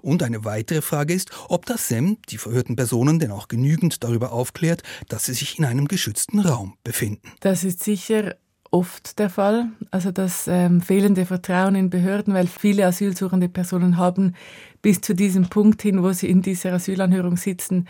Und 0.02 0.22
eine 0.22 0.44
weitere 0.44 0.82
Frage 0.82 1.14
ist, 1.14 1.30
ob 1.48 1.66
das 1.66 1.88
SEM 1.88 2.18
die 2.28 2.38
verhörten 2.38 2.76
Personen 2.76 3.18
denn 3.18 3.30
auch 3.30 3.48
genügend 3.48 4.02
darüber 4.02 4.32
aufklärt, 4.32 4.82
dass 5.08 5.24
sie 5.24 5.34
sich 5.34 5.58
in 5.58 5.64
einem 5.64 5.88
geschützten 5.88 6.40
Raum 6.40 6.74
befinden. 6.84 7.32
Das 7.40 7.64
ist 7.64 7.82
sicher 7.82 8.36
oft 8.70 9.18
der 9.18 9.30
Fall. 9.30 9.68
Also 9.90 10.12
das 10.12 10.46
ähm, 10.46 10.80
fehlende 10.80 11.26
Vertrauen 11.26 11.74
in 11.74 11.90
Behörden, 11.90 12.34
weil 12.34 12.46
viele 12.46 12.86
asylsuchende 12.86 13.48
Personen 13.48 13.96
haben 13.96 14.34
bis 14.82 15.00
zu 15.00 15.14
diesem 15.14 15.48
Punkt 15.48 15.82
hin, 15.82 16.02
wo 16.02 16.12
sie 16.12 16.28
in 16.28 16.42
dieser 16.42 16.72
Asylanhörung 16.72 17.36
sitzen, 17.36 17.88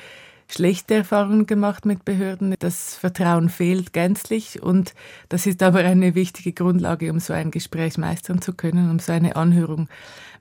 schlechte 0.48 0.94
Erfahrungen 0.94 1.46
gemacht 1.46 1.84
mit 1.84 2.04
Behörden. 2.04 2.54
Das 2.58 2.96
Vertrauen 2.96 3.48
fehlt 3.48 3.92
gänzlich 3.92 4.62
und 4.62 4.94
das 5.28 5.46
ist 5.46 5.62
aber 5.62 5.80
eine 5.80 6.14
wichtige 6.14 6.52
Grundlage, 6.52 7.10
um 7.12 7.20
so 7.20 7.32
ein 7.32 7.50
Gespräch 7.50 7.98
meistern 7.98 8.42
zu 8.42 8.52
können, 8.54 8.90
um 8.90 8.98
so 8.98 9.12
eine 9.12 9.36
Anhörung 9.36 9.88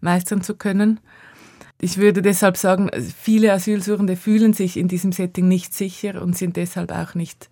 meistern 0.01 0.41
zu 0.41 0.55
können. 0.55 0.99
Ich 1.81 1.97
würde 1.97 2.21
deshalb 2.21 2.57
sagen, 2.57 2.89
viele 3.17 3.53
Asylsuchende 3.53 4.17
fühlen 4.17 4.53
sich 4.53 4.75
in 4.75 4.89
diesem 4.89 5.13
Setting 5.13 5.47
nicht 5.47 5.73
sicher 5.73 6.21
und 6.21 6.37
sind 6.37 6.57
deshalb 6.57 6.91
auch 6.91 7.15
nicht 7.15 7.49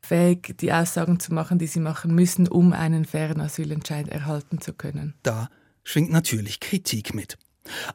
fähig, 0.00 0.56
die 0.58 0.72
Aussagen 0.72 1.20
zu 1.20 1.34
machen, 1.34 1.58
die 1.58 1.66
sie 1.66 1.80
machen 1.80 2.14
müssen, 2.14 2.48
um 2.48 2.72
einen 2.72 3.04
fairen 3.04 3.40
Asylentscheid 3.40 4.08
erhalten 4.08 4.62
zu 4.62 4.72
können. 4.72 5.14
Da 5.22 5.50
schwingt 5.84 6.10
natürlich 6.10 6.60
Kritik 6.60 7.14
mit. 7.14 7.36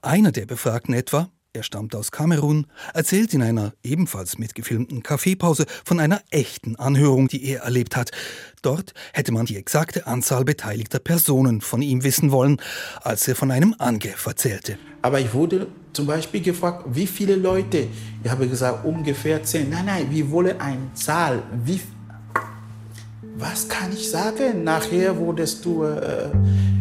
Einer 0.04 0.32
der 0.32 0.45
Befragten 0.45 0.93
etwa, 0.93 1.30
er 1.56 1.63
stammt 1.63 1.96
aus 1.96 2.12
Kamerun, 2.12 2.68
erzählt 2.94 3.34
in 3.34 3.41
einer 3.41 3.74
ebenfalls 3.84 4.38
mitgefilmten 4.38 5.04
Kaffeepause 5.04 5.65
von 5.84 6.00
einer 6.00 6.22
echten 6.30 6.76
Anhörung, 6.76 7.28
die 7.28 7.46
er 7.46 7.62
erlebt 7.62 7.96
hat. 7.96 8.12
Dort 8.62 8.94
hätte 9.13 9.32
man 9.32 9.46
die 9.46 9.56
exakte 9.56 10.06
Anzahl 10.06 10.44
beteiligter 10.44 11.00
Personen 11.00 11.62
von 11.62 11.82
ihm 11.82 12.04
wissen 12.04 12.32
wollen, 12.32 12.58
als 13.02 13.28
er 13.28 13.36
von 13.36 13.52
einem 13.52 13.76
Angriff 13.80 14.26
erzählte. 14.26 14.78
Aber 15.02 15.20
ich 15.20 15.34
wurde 15.34 15.68
zum 15.94 16.08
Beispiel 16.08 16.41
gefragt, 16.41 16.86
wie 16.89 17.08
viele 17.08 17.36
Leute? 17.36 17.88
Ich 18.24 18.30
habe 18.30 18.48
gesagt, 18.48 18.84
ungefähr 18.84 19.41
zehn. 19.44 19.70
Nein, 19.70 19.86
nein, 19.86 20.08
wir 20.10 20.30
wollen 20.32 20.60
eine 20.60 20.94
Zahl. 20.94 21.41
Wie, 21.63 21.80
was 23.38 23.70
kann 23.70 23.94
ich 23.94 24.10
sagen? 24.10 24.63
Nachher 24.63 25.15
wurdest 25.18 25.63
du, 25.63 25.84
äh, 25.84 26.30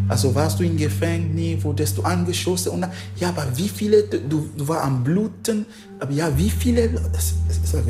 also 0.09 0.35
warst 0.35 0.61
du 0.61 0.65
im 0.65 0.77
Gefängnis, 0.77 1.63
wurdest 1.65 1.99
du 1.99 2.03
angeschossen. 2.03 2.71
Und 2.71 2.87
ja, 3.19 3.29
aber 3.29 3.47
wie 3.57 3.69
viele, 3.69 4.05
du, 4.05 4.49
du 4.57 4.69
warst 4.69 4.85
am 4.85 5.05
Bluten, 5.05 5.67
aber 5.99 6.13
ja, 6.13 6.37
wie 6.37 6.51
viele, 6.51 6.89
das, 6.89 7.35
das, 7.49 7.73
das, 7.73 7.83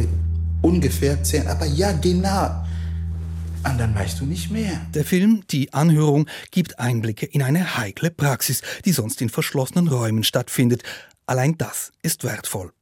ungefähr 0.63 1.23
zehn, 1.23 1.47
aber 1.47 1.67
ja, 1.67 1.93
genau. 1.93 2.65
Und 3.67 3.79
dann 3.79 3.95
weißt 3.95 4.21
du 4.21 4.27
nicht 4.27 4.51
mehr. 4.51 4.81
Der 4.93 5.05
Film 5.05 5.43
Die 5.51 5.73
Anhörung 5.73 6.27
gibt 6.51 6.79
Einblicke 6.79 7.27
in 7.27 7.43
eine 7.43 7.79
heikle 7.79 8.11
Praxis, 8.11 8.61
die 8.85 8.93
sonst 8.93 9.23
in 9.23 9.31
verschlossenen 9.31 9.89
Räumen 9.89 10.23
stattfindet. 10.23 10.83
Allein 11.27 11.57
das 11.57 11.93
ist 12.03 12.25
wertvoll. 12.25 12.73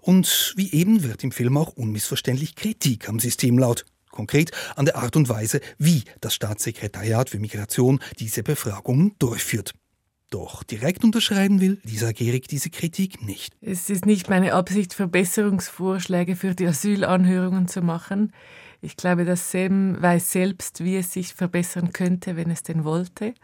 Und 0.00 0.52
wie 0.56 0.72
eben 0.72 1.02
wird 1.02 1.24
im 1.24 1.32
Film 1.32 1.56
auch 1.56 1.72
unmissverständlich 1.74 2.56
Kritik 2.56 3.08
am 3.08 3.20
System 3.20 3.58
laut. 3.58 3.86
Konkret 4.18 4.50
an 4.74 4.84
der 4.84 4.96
Art 4.96 5.14
und 5.14 5.28
Weise, 5.28 5.60
wie 5.78 6.02
das 6.20 6.34
Staatssekretariat 6.34 7.30
für 7.30 7.38
Migration 7.38 8.00
diese 8.18 8.42
Befragungen 8.42 9.14
durchführt. 9.20 9.74
Doch 10.28 10.64
direkt 10.64 11.04
unterschreiben 11.04 11.60
will 11.60 11.78
Lisa 11.84 12.10
Gehrig 12.10 12.48
diese 12.48 12.68
Kritik 12.68 13.24
nicht. 13.24 13.54
Es 13.60 13.88
ist 13.88 14.06
nicht 14.06 14.28
meine 14.28 14.54
Absicht, 14.54 14.92
Verbesserungsvorschläge 14.92 16.34
für 16.34 16.56
die 16.56 16.66
Asylanhörungen 16.66 17.68
zu 17.68 17.80
machen. 17.80 18.32
Ich 18.80 18.96
glaube, 18.96 19.24
dass 19.24 19.52
Sam 19.52 20.02
weiß 20.02 20.32
selbst, 20.32 20.82
wie 20.82 20.96
es 20.96 21.12
sich 21.12 21.32
verbessern 21.32 21.92
könnte, 21.92 22.34
wenn 22.34 22.50
es 22.50 22.64
denn 22.64 22.82
wollte. 22.82 23.34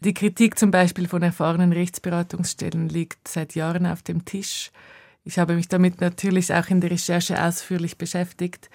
Die 0.00 0.12
Kritik 0.12 0.58
zum 0.58 0.70
Beispiel 0.70 1.08
von 1.08 1.22
erfahrenen 1.22 1.72
Rechtsberatungsstellen 1.72 2.90
liegt 2.90 3.26
seit 3.28 3.54
Jahren 3.54 3.86
auf 3.86 4.02
dem 4.02 4.26
Tisch. 4.26 4.70
Ich 5.24 5.38
habe 5.38 5.54
mich 5.54 5.68
damit 5.68 6.02
natürlich 6.02 6.52
auch 6.52 6.68
in 6.68 6.80
der 6.80 6.90
Recherche 6.90 7.42
ausführlich 7.42 7.96
beschäftigt. 7.98 8.70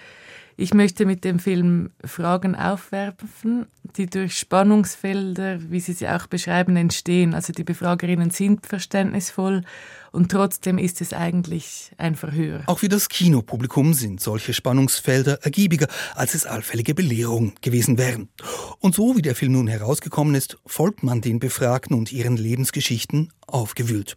Ich 0.58 0.74
möchte 0.74 1.06
mit 1.06 1.24
dem 1.24 1.40
Film 1.40 1.92
Fragen 2.04 2.56
aufwerfen, 2.56 3.68
die 3.98 4.08
durch 4.08 4.38
Spannungsfelder, 4.38 5.60
wie 5.72 5.80
Sie 5.80 5.94
sie 5.94 6.08
auch 6.08 6.28
beschreiben, 6.28 6.76
entstehen. 6.76 7.34
Also 7.34 7.54
die 7.54 7.64
Befragerinnen 7.64 8.32
sind 8.32 8.66
verständnisvoll 8.66 9.64
und 10.12 10.32
trotzdem 10.32 10.78
ist 10.78 11.02
es 11.02 11.14
eigentlich 11.14 11.92
ein 11.98 12.16
Verhör. 12.16 12.64
Auch 12.68 12.80
für 12.80 12.90
das 12.90 13.10
Kinopublikum 13.10 13.94
sind 13.94 14.20
solche 14.20 14.54
Spannungsfelder 14.54 15.40
ergiebiger, 15.44 15.88
als 16.16 16.36
es 16.36 16.46
allfällige 16.46 16.94
Belehrungen 16.94 17.54
gewesen 17.62 17.98
wären. 17.98 18.30
Und 18.80 18.96
so 18.96 19.16
wie 19.16 19.22
der 19.22 19.36
Film 19.36 19.54
nun 19.54 19.68
herausgekommen 19.68 20.36
ist, 20.36 20.58
folgt 20.66 21.04
man 21.04 21.22
den 21.22 21.40
Befragten 21.40 21.96
und 21.96 22.12
ihren 22.12 22.38
Lebensgeschichten 22.38 23.32
aufgewühlt. 23.48 24.16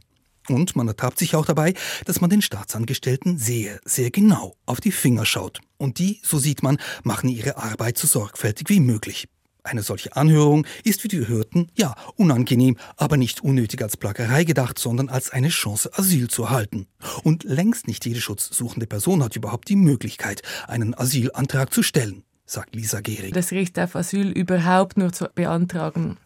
Und 0.49 0.77
man 0.77 0.89
ertappt 0.89 1.19
sich 1.19 1.35
auch 1.37 1.47
dabei, 1.47 1.75
dass 2.05 2.21
man 2.21 2.29
den 2.29 2.43
Staatsangestellten 2.43 3.39
sehr, 3.39 3.81
sehr 3.85 4.11
genau 4.11 4.57
auf 4.67 4.81
die 4.81 4.93
Finger 4.93 5.25
schaut. 5.25 5.61
Und 5.85 5.99
die, 5.99 6.19
so 6.25 6.39
sieht 6.39 6.63
man, 6.63 6.79
machen 7.03 7.29
ihre 7.29 7.59
Arbeit 7.59 7.99
so 7.99 8.07
sorgfältig 8.07 8.71
wie 8.71 8.81
möglich. 8.81 9.29
Eine 9.65 9.83
solche 9.83 10.17
Anhörung 10.17 10.67
ist 10.83 11.03
für 11.03 11.09
die 11.09 11.29
Hörten, 11.29 11.69
ja, 11.75 11.95
unangenehm, 12.17 12.79
aber 12.97 13.19
nicht 13.19 13.43
unnötig 13.43 13.83
als 13.83 13.99
Plackerei 13.99 14.45
gedacht, 14.45 14.79
sondern 14.79 15.11
als 15.11 15.29
eine 15.31 15.51
Chance, 15.51 15.91
Asyl 15.95 16.29
zu 16.29 16.45
erhalten. 16.45 16.87
Und 17.23 17.45
längst 17.45 17.87
nicht 17.87 18.07
jede 18.07 18.21
schutzsuchende 18.21 18.87
Person 18.87 19.23
hat 19.23 19.37
überhaupt 19.37 19.69
die 19.69 19.77
Möglichkeit, 19.77 20.41
einen 20.69 20.99
Asylantrag 20.99 21.73
zu 21.73 21.83
stellen, 21.83 22.25
sagt 22.47 22.75
Lisa 22.75 23.01
Gehrig. 23.01 23.35
Das 23.35 23.53
Recht 23.53 23.79
auf 23.79 23.95
Asyl 23.95 24.31
überhaupt 24.31 24.97
nur 24.97 25.13
zu 25.13 25.29
beantragen, 25.35 26.17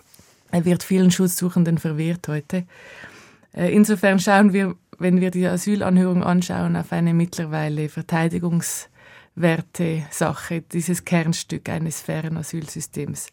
wird 0.53 0.85
vielen 0.85 1.11
Schutzsuchenden 1.11 1.79
verwehrt 1.79 2.29
heute. 2.29 2.65
Äh, 3.53 3.75
insofern 3.75 4.21
schauen 4.21 4.53
wir, 4.53 4.77
wenn 5.01 5.21
wir 5.21 5.33
die 5.33 5.47
Asylanhörung 5.47 6.23
anschauen, 6.23 6.77
auf 6.77 6.93
eine 6.93 7.13
mittlerweile 7.13 7.89
verteidigungswerte 7.89 8.98
Sache, 10.11 10.63
dieses 10.63 11.05
Kernstück 11.05 11.69
eines 11.69 12.01
fairen 12.01 12.37
Asylsystems. 12.37 13.29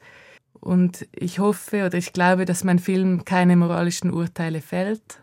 Und 0.53 1.07
ich 1.11 1.39
hoffe 1.39 1.85
oder 1.85 1.97
ich 1.97 2.13
glaube, 2.13 2.45
dass 2.45 2.63
mein 2.63 2.79
Film 2.79 3.25
keine 3.25 3.55
moralischen 3.55 4.11
Urteile 4.11 4.61
fällt, 4.61 5.21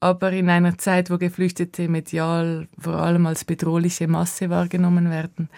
aber 0.00 0.32
in 0.32 0.48
einer 0.48 0.78
Zeit, 0.78 1.10
wo 1.10 1.18
Geflüchtete 1.18 1.88
medial 1.88 2.68
vor 2.78 2.94
allem 2.94 3.26
als 3.26 3.44
bedrohliche 3.44 4.08
Masse 4.08 4.48
wahrgenommen 4.48 5.10
werden, 5.10 5.50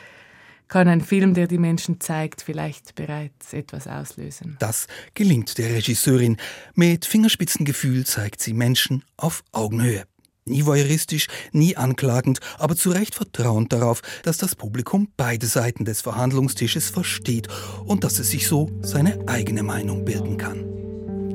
kann 0.66 0.88
ein 0.88 1.02
Film, 1.02 1.35
der 1.35 1.46
die 1.46 1.58
Menschen 1.58 2.00
zeigt, 2.00 2.42
vielleicht 2.42 2.94
bereits 2.94 3.52
etwas 3.52 3.87
auslösen. 3.87 4.56
Das 4.58 4.88
gelingt 5.14 5.58
der 5.58 5.74
Regisseurin. 5.74 6.38
Mit 6.74 7.04
Fingerspitzengefühl 7.04 8.06
zeigt 8.06 8.40
sie 8.40 8.54
Menschen 8.54 9.04
auf 9.16 9.44
Augenhöhe. 9.52 10.04
Nie 10.44 10.66
voyeuristisch, 10.66 11.28
nie 11.52 11.76
anklagend, 11.76 12.40
aber 12.59 12.74
zu 12.74 12.90
Recht 12.90 13.14
vertrauend 13.14 13.72
darauf, 13.72 14.02
dass 14.24 14.38
das 14.38 14.57
Publikum 14.57 15.09
beide 15.16 15.46
Seiten 15.46 15.85
des 15.85 16.00
Verhandlungstisches 16.00 16.90
versteht 16.90 17.46
und 17.85 18.02
dass 18.02 18.18
es 18.18 18.31
sich 18.31 18.48
so 18.48 18.68
seine 18.83 19.18
eigene 19.28 19.62
Meinung 19.62 20.05
bilden 20.05 20.38
kann. 20.38 20.64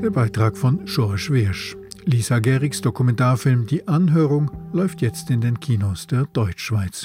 Der 0.02 0.10
Beitrag 0.10 0.58
von 0.58 0.84
George 0.86 1.30
Wirsch. 1.32 1.78
Lisa 2.04 2.40
Gerigs 2.40 2.82
Dokumentarfilm 2.82 3.66
Die 3.66 3.88
Anhörung 3.88 4.52
läuft 4.74 5.02
jetzt 5.02 5.30
in 5.30 5.40
den 5.40 5.60
Kinos 5.60 6.08
der 6.08 6.26
Deutschschweiz. 6.26 7.04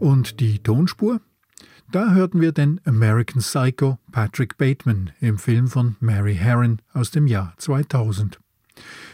Und 0.00 0.40
die 0.40 0.58
Tonspur? 0.58 1.20
Da 1.92 2.12
hörten 2.12 2.40
wir 2.40 2.52
den 2.52 2.80
American 2.84 3.40
Psycho 3.40 3.98
Patrick 4.10 4.58
Bateman 4.58 5.12
im 5.20 5.38
Film 5.38 5.68
von 5.68 5.96
Mary 6.00 6.34
Herron 6.34 6.80
aus 6.92 7.12
dem 7.12 7.28
Jahr 7.28 7.54
2000. 7.58 8.39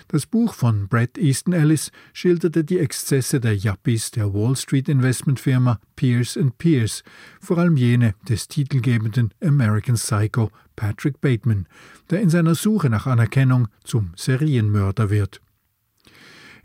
Das 0.09 0.25
Buch 0.25 0.55
von 0.55 0.87
Brett 0.87 1.19
Easton 1.19 1.53
Ellis 1.53 1.91
schilderte 2.13 2.63
die 2.63 2.79
Exzesse 2.79 3.41
der 3.41 3.57
Yuppies 3.57 4.13
der 4.13 4.33
Wall 4.33 4.55
Street 4.55 4.89
Investmentfirma 4.89 5.81
Pierce 5.97 6.37
Pierce, 6.59 7.03
vor 7.41 7.59
allem 7.59 7.77
jene 7.77 8.15
des 8.29 8.47
titelgebenden 8.47 9.35
American 9.43 9.97
Psycho 9.97 10.53
Patrick 10.77 11.21
Bateman, 11.21 11.67
der 12.11 12.21
in 12.21 12.31
seiner 12.31 12.55
Suche 12.55 12.89
nach 12.89 13.07
Anerkennung 13.07 13.67
zum 13.83 14.13
Serienmörder 14.15 15.11
wird. 15.11 15.41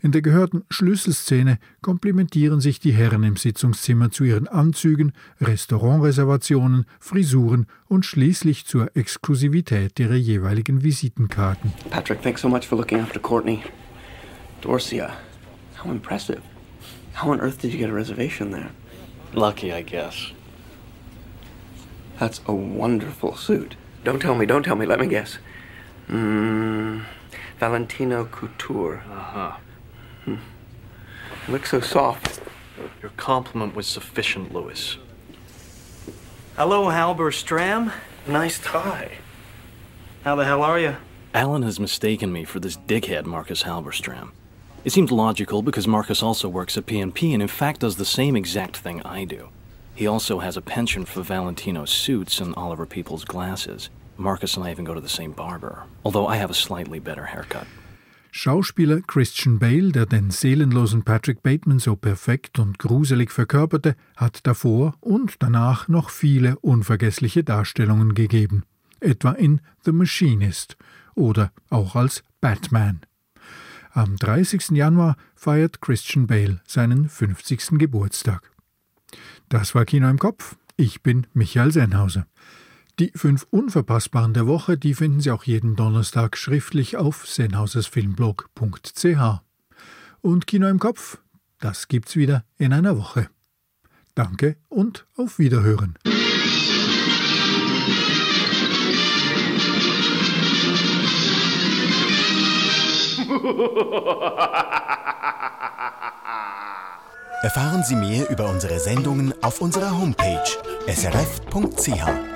In 0.04 0.10
der 0.10 0.20
gehörten 0.20 0.64
Schlüsselszene 0.68 1.58
komplimentieren 1.80 2.60
sich 2.60 2.80
die 2.80 2.90
Herren 2.90 3.22
im 3.22 3.36
Sitzungszimmer 3.36 4.10
zu 4.10 4.24
ihren 4.24 4.48
Anzügen, 4.48 5.12
Restaurantreservationen, 5.40 6.86
Frisuren 6.98 7.66
und 7.86 8.04
schließlich 8.04 8.66
zur 8.66 8.96
Exklusivität 8.96 10.00
ihrer 10.00 10.16
jeweiligen 10.16 10.82
Visitenkarten. 10.82 11.72
Patrick, 11.90 12.20
thanks 12.20 12.42
so 12.42 12.48
much 12.48 12.66
for 12.66 12.76
looking 12.76 12.98
after 12.98 13.20
Courtney. 13.20 13.62
Dorcia, 14.60 15.12
how 15.76 15.88
impressive. 15.88 16.42
How 17.14 17.30
on 17.30 17.40
earth 17.40 17.60
did 17.62 17.72
you 17.72 17.78
get 17.78 17.88
a 17.88 17.94
reservation 17.94 18.50
there? 18.50 18.70
Lucky, 19.34 19.72
I 19.72 19.82
guess. 19.82 20.32
That's 22.18 22.40
a 22.46 22.52
wonderful 22.52 23.36
suit. 23.36 23.76
Don't 24.02 24.20
tell 24.20 24.34
me, 24.34 24.46
don't 24.46 24.64
tell 24.64 24.76
me, 24.76 24.84
let 24.84 24.98
me 24.98 25.06
guess. 25.06 25.38
Mm, 26.08 27.04
Valentino 27.60 28.24
Couture. 28.24 29.04
Uh-huh. 29.08 29.52
Hmm. 29.52 29.71
Looks 31.48 31.70
so 31.70 31.80
soft. 31.80 32.40
Your 33.00 33.10
compliment 33.16 33.74
was 33.74 33.86
sufficient, 33.86 34.54
Lewis. 34.54 34.96
Hello, 36.56 36.86
Halberstram. 36.86 37.92
Nice 38.26 38.58
tie. 38.60 39.18
How 40.22 40.36
the 40.36 40.44
hell 40.44 40.62
are 40.62 40.78
you? 40.78 40.96
Alan 41.34 41.62
has 41.62 41.80
mistaken 41.80 42.32
me 42.32 42.44
for 42.44 42.60
this 42.60 42.76
dickhead 42.76 43.24
Marcus 43.24 43.64
Halberstram. 43.64 44.30
It 44.84 44.92
seems 44.92 45.10
logical 45.10 45.62
because 45.62 45.88
Marcus 45.88 46.22
also 46.22 46.48
works 46.48 46.76
at 46.76 46.86
PNP 46.86 47.32
and 47.32 47.42
in 47.42 47.48
fact 47.48 47.80
does 47.80 47.96
the 47.96 48.04
same 48.04 48.36
exact 48.36 48.76
thing 48.76 49.02
I 49.02 49.24
do. 49.24 49.48
He 49.94 50.06
also 50.06 50.38
has 50.38 50.56
a 50.56 50.62
penchant 50.62 51.08
for 51.08 51.22
Valentino's 51.22 51.90
suits 51.90 52.40
and 52.40 52.54
Oliver 52.54 52.86
People's 52.86 53.24
glasses. 53.24 53.90
Marcus 54.16 54.56
and 54.56 54.64
I 54.64 54.70
even 54.70 54.84
go 54.84 54.94
to 54.94 55.00
the 55.00 55.08
same 55.08 55.32
barber, 55.32 55.84
although 56.04 56.26
I 56.26 56.36
have 56.36 56.50
a 56.50 56.54
slightly 56.54 56.98
better 56.98 57.24
haircut. 57.24 57.66
Schauspieler 58.34 59.02
Christian 59.02 59.58
Bale, 59.58 59.92
der 59.92 60.06
den 60.06 60.30
seelenlosen 60.30 61.02
Patrick 61.02 61.42
Bateman 61.42 61.78
so 61.78 61.96
perfekt 61.96 62.58
und 62.58 62.78
gruselig 62.78 63.30
verkörperte, 63.30 63.94
hat 64.16 64.46
davor 64.46 64.94
und 65.00 65.42
danach 65.42 65.86
noch 65.86 66.08
viele 66.08 66.58
unvergessliche 66.60 67.44
Darstellungen 67.44 68.14
gegeben, 68.14 68.64
etwa 69.00 69.32
in 69.32 69.60
The 69.84 69.92
Machinist 69.92 70.78
oder 71.14 71.52
auch 71.68 71.94
als 71.94 72.24
Batman. 72.40 73.02
Am 73.90 74.16
30. 74.16 74.70
Januar 74.70 75.16
feiert 75.34 75.82
Christian 75.82 76.26
Bale 76.26 76.62
seinen 76.66 77.10
50. 77.10 77.78
Geburtstag. 77.78 78.50
Das 79.50 79.74
war 79.74 79.84
Kino 79.84 80.08
im 80.08 80.18
Kopf. 80.18 80.56
Ich 80.78 81.02
bin 81.02 81.26
Michael 81.34 81.70
Sennhauser. 81.70 82.26
Die 82.98 83.12
fünf 83.14 83.46
Unverpassbaren 83.50 84.34
der 84.34 84.46
Woche, 84.46 84.76
die 84.76 84.92
finden 84.94 85.20
Sie 85.20 85.30
auch 85.30 85.44
jeden 85.44 85.76
Donnerstag 85.76 86.36
schriftlich 86.36 86.98
auf 86.98 87.26
sennhausersfilmblog.ch. 87.26 89.40
Und 90.20 90.46
Kino 90.46 90.68
im 90.68 90.78
Kopf, 90.78 91.18
das 91.58 91.88
gibt's 91.88 92.16
wieder 92.16 92.44
in 92.58 92.72
einer 92.72 92.98
Woche. 92.98 93.28
Danke 94.14 94.56
und 94.68 95.06
auf 95.16 95.38
Wiederhören. 95.38 95.96
Erfahren 107.42 107.82
Sie 107.82 107.96
mehr 107.96 108.30
über 108.30 108.48
unsere 108.50 108.78
Sendungen 108.78 109.34
auf 109.42 109.60
unserer 109.60 109.98
Homepage 109.98 110.44
srf.ch. 110.86 112.31